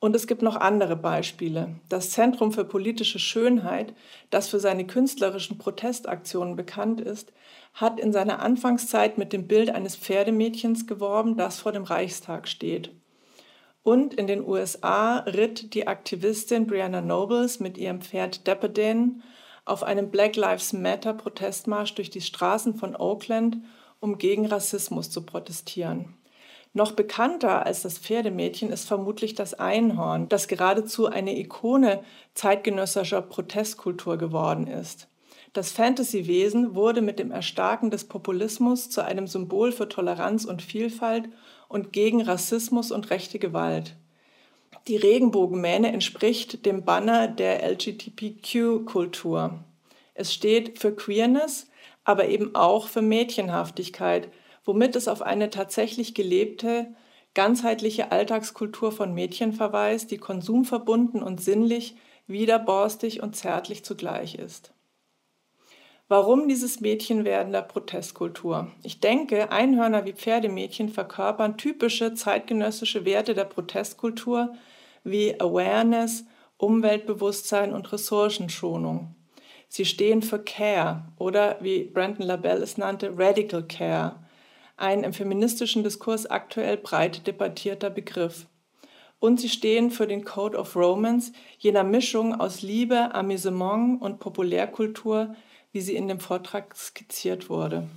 Und 0.00 0.14
es 0.14 0.28
gibt 0.28 0.42
noch 0.42 0.54
andere 0.54 0.94
Beispiele. 0.94 1.74
Das 1.88 2.10
Zentrum 2.10 2.52
für 2.52 2.64
politische 2.64 3.18
Schönheit, 3.18 3.94
das 4.30 4.48
für 4.48 4.60
seine 4.60 4.86
künstlerischen 4.86 5.58
Protestaktionen 5.58 6.54
bekannt 6.54 7.00
ist, 7.00 7.32
hat 7.74 7.98
in 7.98 8.12
seiner 8.12 8.40
Anfangszeit 8.40 9.18
mit 9.18 9.32
dem 9.32 9.48
Bild 9.48 9.70
eines 9.70 9.96
Pferdemädchens 9.96 10.86
geworben, 10.86 11.36
das 11.36 11.60
vor 11.60 11.72
dem 11.72 11.82
Reichstag 11.82 12.46
steht. 12.46 12.92
Und 13.82 14.14
in 14.14 14.26
den 14.26 14.46
USA 14.46 15.20
ritt 15.20 15.74
die 15.74 15.88
Aktivistin 15.88 16.66
Brianna 16.66 17.00
Nobles 17.00 17.58
mit 17.58 17.76
ihrem 17.76 18.00
Pferd 18.00 18.46
Depperden 18.46 19.22
auf 19.64 19.82
einem 19.82 20.10
Black 20.10 20.36
Lives 20.36 20.72
Matter 20.72 21.14
Protestmarsch 21.14 21.94
durch 21.94 22.10
die 22.10 22.20
Straßen 22.20 22.74
von 22.74 22.94
Oakland 22.94 23.58
um 24.00 24.18
gegen 24.18 24.46
Rassismus 24.46 25.10
zu 25.10 25.22
protestieren. 25.22 26.14
Noch 26.78 26.92
bekannter 26.92 27.66
als 27.66 27.82
das 27.82 27.98
Pferdemädchen 27.98 28.70
ist 28.70 28.86
vermutlich 28.86 29.34
das 29.34 29.52
Einhorn, 29.52 30.28
das 30.28 30.46
geradezu 30.46 31.06
eine 31.06 31.36
Ikone 31.36 32.04
zeitgenössischer 32.34 33.20
Protestkultur 33.20 34.16
geworden 34.16 34.68
ist. 34.68 35.08
Das 35.54 35.72
Fantasy-Wesen 35.72 36.76
wurde 36.76 37.02
mit 37.02 37.18
dem 37.18 37.32
Erstarken 37.32 37.90
des 37.90 38.04
Populismus 38.04 38.90
zu 38.90 39.04
einem 39.04 39.26
Symbol 39.26 39.72
für 39.72 39.88
Toleranz 39.88 40.44
und 40.44 40.62
Vielfalt 40.62 41.28
und 41.66 41.92
gegen 41.92 42.22
Rassismus 42.22 42.92
und 42.92 43.10
rechte 43.10 43.40
Gewalt. 43.40 43.96
Die 44.86 44.98
Regenbogenmähne 44.98 45.92
entspricht 45.92 46.64
dem 46.64 46.84
Banner 46.84 47.26
der 47.26 47.68
LGBTQ-Kultur. 47.68 49.64
Es 50.14 50.32
steht 50.32 50.78
für 50.78 50.94
Queerness, 50.94 51.66
aber 52.04 52.28
eben 52.28 52.54
auch 52.54 52.86
für 52.86 53.02
Mädchenhaftigkeit, 53.02 54.28
womit 54.68 54.96
es 54.96 55.08
auf 55.08 55.22
eine 55.22 55.48
tatsächlich 55.48 56.14
gelebte, 56.14 56.88
ganzheitliche 57.32 58.12
Alltagskultur 58.12 58.92
von 58.92 59.14
Mädchen 59.14 59.54
verweist, 59.54 60.10
die 60.10 60.18
konsumverbunden 60.18 61.22
und 61.22 61.40
sinnlich, 61.40 61.96
widerborstig 62.26 63.22
und 63.22 63.34
zärtlich 63.34 63.82
zugleich 63.82 64.34
ist. 64.34 64.74
Warum 66.06 66.48
dieses 66.48 66.82
Mädchenwerden 66.82 67.50
der 67.50 67.62
Protestkultur? 67.62 68.70
Ich 68.82 69.00
denke, 69.00 69.50
Einhörner 69.50 70.04
wie 70.04 70.12
Pferdemädchen 70.12 70.90
verkörpern 70.90 71.56
typische 71.56 72.12
zeitgenössische 72.12 73.06
Werte 73.06 73.32
der 73.32 73.46
Protestkultur 73.46 74.54
wie 75.02 75.40
Awareness, 75.40 76.26
Umweltbewusstsein 76.58 77.72
und 77.72 77.90
Ressourcenschonung. 77.90 79.14
Sie 79.68 79.86
stehen 79.86 80.20
für 80.20 80.38
Care 80.38 81.04
oder, 81.16 81.56
wie 81.62 81.84
Brandon 81.84 82.26
LaBelle 82.26 82.62
es 82.62 82.76
nannte, 82.76 83.14
Radical 83.16 83.62
Care, 83.62 84.27
ein 84.78 85.02
im 85.02 85.12
feministischen 85.12 85.82
Diskurs 85.82 86.26
aktuell 86.26 86.76
breit 86.76 87.26
debattierter 87.26 87.90
Begriff. 87.90 88.46
Und 89.20 89.40
sie 89.40 89.48
stehen 89.48 89.90
für 89.90 90.06
den 90.06 90.24
Code 90.24 90.56
of 90.56 90.76
Romance, 90.76 91.32
jener 91.58 91.82
Mischung 91.82 92.38
aus 92.38 92.62
Liebe, 92.62 93.14
Amüsement 93.14 94.00
und 94.00 94.20
Populärkultur, 94.20 95.34
wie 95.72 95.80
sie 95.80 95.96
in 95.96 96.06
dem 96.06 96.20
Vortrag 96.20 96.76
skizziert 96.76 97.50
wurde. 97.50 97.88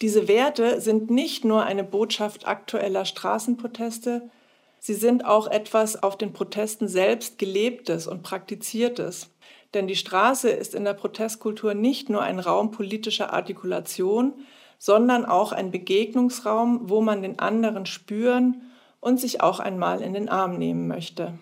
Diese 0.00 0.26
Werte 0.28 0.80
sind 0.80 1.10
nicht 1.10 1.44
nur 1.44 1.64
eine 1.64 1.84
Botschaft 1.84 2.46
aktueller 2.46 3.04
Straßenproteste, 3.04 4.30
sie 4.78 4.94
sind 4.94 5.26
auch 5.26 5.48
etwas 5.48 6.02
auf 6.02 6.16
den 6.16 6.32
Protesten 6.32 6.88
selbst 6.88 7.38
gelebtes 7.38 8.06
und 8.06 8.22
praktiziertes. 8.22 9.30
Denn 9.74 9.86
die 9.86 9.96
Straße 9.96 10.48
ist 10.48 10.74
in 10.74 10.84
der 10.84 10.94
Protestkultur 10.94 11.74
nicht 11.74 12.08
nur 12.08 12.22
ein 12.22 12.38
Raum 12.38 12.70
politischer 12.70 13.34
Artikulation, 13.34 14.32
sondern 14.78 15.26
auch 15.26 15.52
ein 15.52 15.70
Begegnungsraum, 15.70 16.88
wo 16.88 17.00
man 17.00 17.22
den 17.22 17.38
anderen 17.38 17.84
spüren 17.84 18.62
und 19.00 19.20
sich 19.20 19.40
auch 19.42 19.60
einmal 19.60 20.00
in 20.00 20.14
den 20.14 20.28
Arm 20.28 20.56
nehmen 20.58 20.88
möchte. 20.88 21.34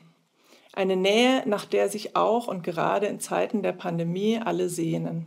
Eine 0.72 0.96
Nähe, 0.96 1.42
nach 1.46 1.64
der 1.64 1.88
sich 1.88 2.16
auch 2.16 2.48
und 2.48 2.62
gerade 2.62 3.06
in 3.06 3.20
Zeiten 3.20 3.62
der 3.62 3.72
Pandemie 3.72 4.40
alle 4.44 4.68
sehnen. 4.68 5.26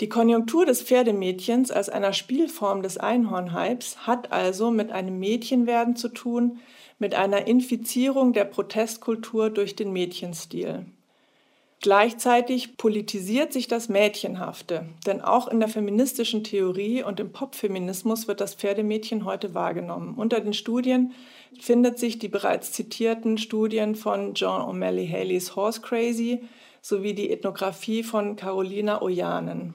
Die 0.00 0.08
Konjunktur 0.08 0.66
des 0.66 0.82
Pferdemädchens 0.82 1.70
als 1.70 1.88
einer 1.88 2.12
Spielform 2.12 2.82
des 2.82 2.98
Einhornhypes 2.98 4.06
hat 4.06 4.32
also 4.32 4.70
mit 4.70 4.90
einem 4.90 5.20
Mädchenwerden 5.20 5.94
zu 5.94 6.08
tun, 6.08 6.58
mit 6.98 7.14
einer 7.14 7.46
Infizierung 7.46 8.32
der 8.32 8.44
Protestkultur 8.44 9.50
durch 9.50 9.76
den 9.76 9.92
Mädchenstil. 9.92 10.86
Gleichzeitig 11.84 12.78
politisiert 12.78 13.52
sich 13.52 13.68
das 13.68 13.90
Mädchenhafte, 13.90 14.86
denn 15.06 15.20
auch 15.20 15.48
in 15.48 15.60
der 15.60 15.68
feministischen 15.68 16.42
Theorie 16.42 17.02
und 17.02 17.20
im 17.20 17.30
Popfeminismus 17.30 18.26
wird 18.26 18.40
das 18.40 18.54
Pferdemädchen 18.54 19.26
heute 19.26 19.52
wahrgenommen. 19.52 20.14
Unter 20.16 20.40
den 20.40 20.54
Studien 20.54 21.12
findet 21.60 21.98
sich 21.98 22.18
die 22.18 22.28
bereits 22.28 22.72
zitierten 22.72 23.36
Studien 23.36 23.96
von 23.96 24.32
John 24.32 24.62
O'Malley 24.62 25.06
Haleys 25.06 25.56
Horse 25.56 25.82
Crazy 25.82 26.44
sowie 26.80 27.12
die 27.12 27.28
Ethnographie 27.28 28.02
von 28.02 28.36
Carolina 28.36 29.02
Ojanen. 29.02 29.74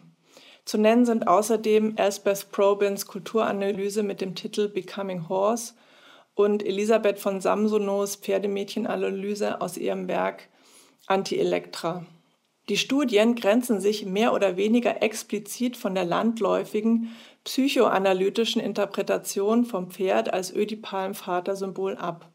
Zu 0.66 0.80
nennen 0.80 1.06
sind 1.06 1.28
außerdem 1.28 1.96
Elspeth 1.96 2.52
Probins 2.52 3.06
Kulturanalyse 3.06 4.02
mit 4.02 4.20
dem 4.20 4.34
Titel 4.34 4.68
Becoming 4.68 5.30
Horse 5.30 5.76
und 6.34 6.66
Elisabeth 6.66 7.20
von 7.20 7.40
Samsonos 7.40 8.16
Pferdemädchenanalyse 8.16 9.62
aus 9.62 9.78
ihrem 9.78 10.08
Werk 10.08 10.50
Anti-Elektra. 11.10 12.06
Die 12.70 12.78
Studien 12.78 13.34
grenzen 13.34 13.82
sich 13.82 14.06
mehr 14.06 14.32
oder 14.32 14.56
weniger 14.56 15.02
explizit 15.02 15.76
von 15.76 15.96
der 15.96 16.06
landläufigen 16.06 17.16
psychoanalytischen 17.44 18.62
Interpretation 18.62 19.66
vom 19.66 19.90
Pferd 19.90 20.32
als 20.32 20.54
ödipalem 20.54 21.16
Vatersymbol 21.16 21.98
ab. 21.98 22.30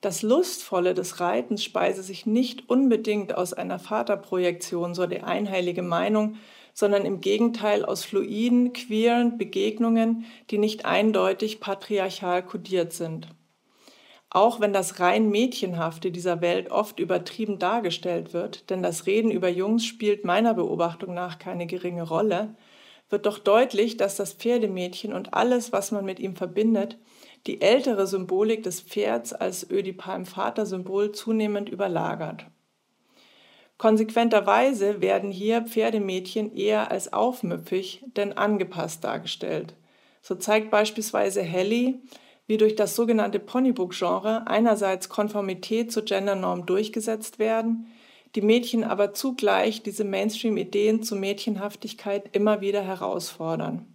Das 0.00 0.22
Lustvolle 0.22 0.94
des 0.94 1.20
Reitens 1.20 1.62
speise 1.62 2.02
sich 2.02 2.26
nicht 2.26 2.68
unbedingt 2.68 3.36
aus 3.36 3.52
einer 3.52 3.78
Vaterprojektion, 3.78 4.94
so 4.94 5.06
die 5.06 5.20
einheilige 5.20 5.82
Meinung, 5.82 6.36
sondern 6.74 7.04
im 7.04 7.20
Gegenteil 7.20 7.84
aus 7.84 8.04
fluiden, 8.04 8.72
queeren 8.72 9.38
Begegnungen, 9.38 10.24
die 10.50 10.58
nicht 10.58 10.84
eindeutig 10.84 11.60
patriarchal 11.60 12.42
kodiert 12.42 12.92
sind. 12.92 13.28
Auch 14.30 14.60
wenn 14.60 14.72
das 14.72 15.00
rein 15.00 15.28
Mädchenhafte 15.28 16.12
dieser 16.12 16.40
Welt 16.40 16.70
oft 16.70 17.00
übertrieben 17.00 17.58
dargestellt 17.58 18.32
wird, 18.32 18.70
denn 18.70 18.80
das 18.80 19.06
Reden 19.06 19.32
über 19.32 19.48
Jungs 19.48 19.84
spielt 19.84 20.24
meiner 20.24 20.54
Beobachtung 20.54 21.14
nach 21.14 21.40
keine 21.40 21.66
geringe 21.66 22.04
Rolle, 22.04 22.54
wird 23.08 23.26
doch 23.26 23.40
deutlich, 23.40 23.96
dass 23.96 24.14
das 24.14 24.34
Pferdemädchen 24.34 25.12
und 25.12 25.34
alles, 25.34 25.72
was 25.72 25.90
man 25.90 26.04
mit 26.04 26.20
ihm 26.20 26.36
verbindet, 26.36 26.96
die 27.48 27.60
ältere 27.60 28.06
Symbolik 28.06 28.62
des 28.62 28.80
Pferds 28.80 29.32
als 29.32 29.68
Ödipalm 29.68 30.26
Vatersymbol 30.26 31.10
zunehmend 31.10 31.68
überlagert. 31.68 32.46
Konsequenterweise 33.78 35.00
werden 35.00 35.32
hier 35.32 35.62
Pferdemädchen 35.62 36.54
eher 36.54 36.90
als 36.92 37.12
aufmüpfig 37.12 38.04
denn 38.14 38.34
angepasst 38.36 39.02
dargestellt. 39.02 39.74
So 40.22 40.34
zeigt 40.34 40.70
beispielsweise 40.70 41.42
Helly, 41.42 42.00
wie 42.50 42.56
durch 42.56 42.74
das 42.74 42.96
sogenannte 42.96 43.38
Ponybook-Genre 43.38 44.48
einerseits 44.48 45.08
Konformität 45.08 45.92
zur 45.92 46.04
Gendernorm 46.04 46.66
durchgesetzt 46.66 47.38
werden, 47.38 47.86
die 48.34 48.40
Mädchen 48.42 48.82
aber 48.82 49.14
zugleich 49.14 49.84
diese 49.84 50.02
Mainstream-Ideen 50.02 51.04
zur 51.04 51.16
Mädchenhaftigkeit 51.18 52.24
immer 52.32 52.60
wieder 52.60 52.82
herausfordern. 52.82 53.86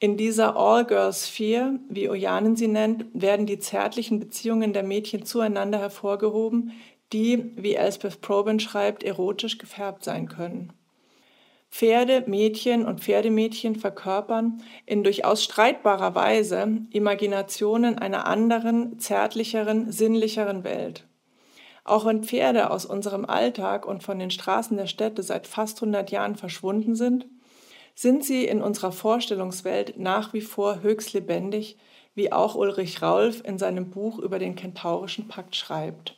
In 0.00 0.16
dieser 0.16 0.56
All-Girls-Sphere, 0.56 1.78
wie 1.88 2.10
Ojanen 2.10 2.56
sie 2.56 2.66
nennt, 2.66 3.06
werden 3.14 3.46
die 3.46 3.60
zärtlichen 3.60 4.18
Beziehungen 4.18 4.72
der 4.72 4.82
Mädchen 4.82 5.24
zueinander 5.24 5.78
hervorgehoben, 5.78 6.72
die, 7.12 7.52
wie 7.54 7.74
Elspeth 7.74 8.22
Probin 8.22 8.58
schreibt, 8.58 9.04
erotisch 9.04 9.58
gefärbt 9.58 10.02
sein 10.02 10.28
können. 10.28 10.72
Pferde, 11.76 12.24
Mädchen 12.26 12.86
und 12.86 13.02
Pferdemädchen 13.02 13.76
verkörpern 13.76 14.62
in 14.86 15.04
durchaus 15.04 15.44
streitbarer 15.44 16.14
Weise 16.14 16.78
Imaginationen 16.88 17.98
einer 17.98 18.26
anderen, 18.26 18.98
zärtlicheren, 18.98 19.92
sinnlicheren 19.92 20.64
Welt. 20.64 21.04
Auch 21.84 22.06
wenn 22.06 22.24
Pferde 22.24 22.70
aus 22.70 22.86
unserem 22.86 23.26
Alltag 23.26 23.84
und 23.84 24.02
von 24.02 24.18
den 24.18 24.30
Straßen 24.30 24.78
der 24.78 24.86
Städte 24.86 25.22
seit 25.22 25.46
fast 25.46 25.82
100 25.82 26.10
Jahren 26.10 26.36
verschwunden 26.36 26.94
sind, 26.94 27.26
sind 27.94 28.24
sie 28.24 28.46
in 28.46 28.62
unserer 28.62 28.92
Vorstellungswelt 28.92 29.98
nach 29.98 30.32
wie 30.32 30.40
vor 30.40 30.80
höchst 30.80 31.12
lebendig, 31.12 31.76
wie 32.14 32.32
auch 32.32 32.54
Ulrich 32.54 33.02
Raulf 33.02 33.42
in 33.44 33.58
seinem 33.58 33.90
Buch 33.90 34.18
über 34.18 34.38
den 34.38 34.56
Kentaurischen 34.56 35.28
Pakt 35.28 35.54
schreibt. 35.54 36.16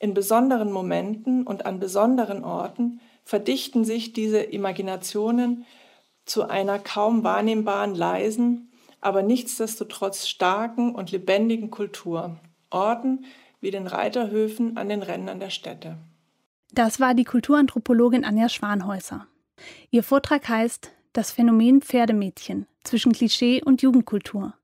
In 0.00 0.14
besonderen 0.14 0.72
Momenten 0.72 1.46
und 1.46 1.64
an 1.64 1.78
besonderen 1.78 2.42
Orten 2.42 3.00
verdichten 3.24 3.84
sich 3.84 4.12
diese 4.12 4.40
Imaginationen 4.40 5.64
zu 6.24 6.48
einer 6.48 6.78
kaum 6.78 7.24
wahrnehmbaren, 7.24 7.94
leisen, 7.94 8.70
aber 9.00 9.22
nichtsdestotrotz 9.22 10.26
starken 10.26 10.94
und 10.94 11.10
lebendigen 11.10 11.70
Kultur. 11.70 12.38
Orten 12.70 13.24
wie 13.60 13.70
den 13.70 13.86
Reiterhöfen 13.86 14.76
an 14.76 14.88
den 14.88 15.02
Rändern 15.02 15.40
der 15.40 15.50
Städte. 15.50 15.96
Das 16.72 17.00
war 17.00 17.14
die 17.14 17.24
Kulturanthropologin 17.24 18.24
Anja 18.24 18.48
Schwanhäuser. 18.48 19.26
Ihr 19.90 20.02
Vortrag 20.02 20.48
heißt 20.48 20.90
Das 21.12 21.30
Phänomen 21.30 21.80
Pferdemädchen 21.80 22.66
zwischen 22.82 23.12
Klischee 23.12 23.62
und 23.62 23.80
Jugendkultur. 23.80 24.54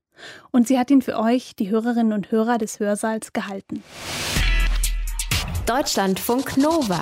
Und 0.51 0.67
sie 0.67 0.77
hat 0.77 0.91
ihn 0.91 1.01
für 1.01 1.17
euch, 1.17 1.55
die 1.55 1.69
Hörerinnen 1.69 2.13
und 2.13 2.31
Hörer 2.31 2.57
des 2.57 2.79
Hörsaals, 2.79 3.33
gehalten. 3.33 3.83
Deutschlandfunk 5.65 6.57
Nova. 6.57 7.01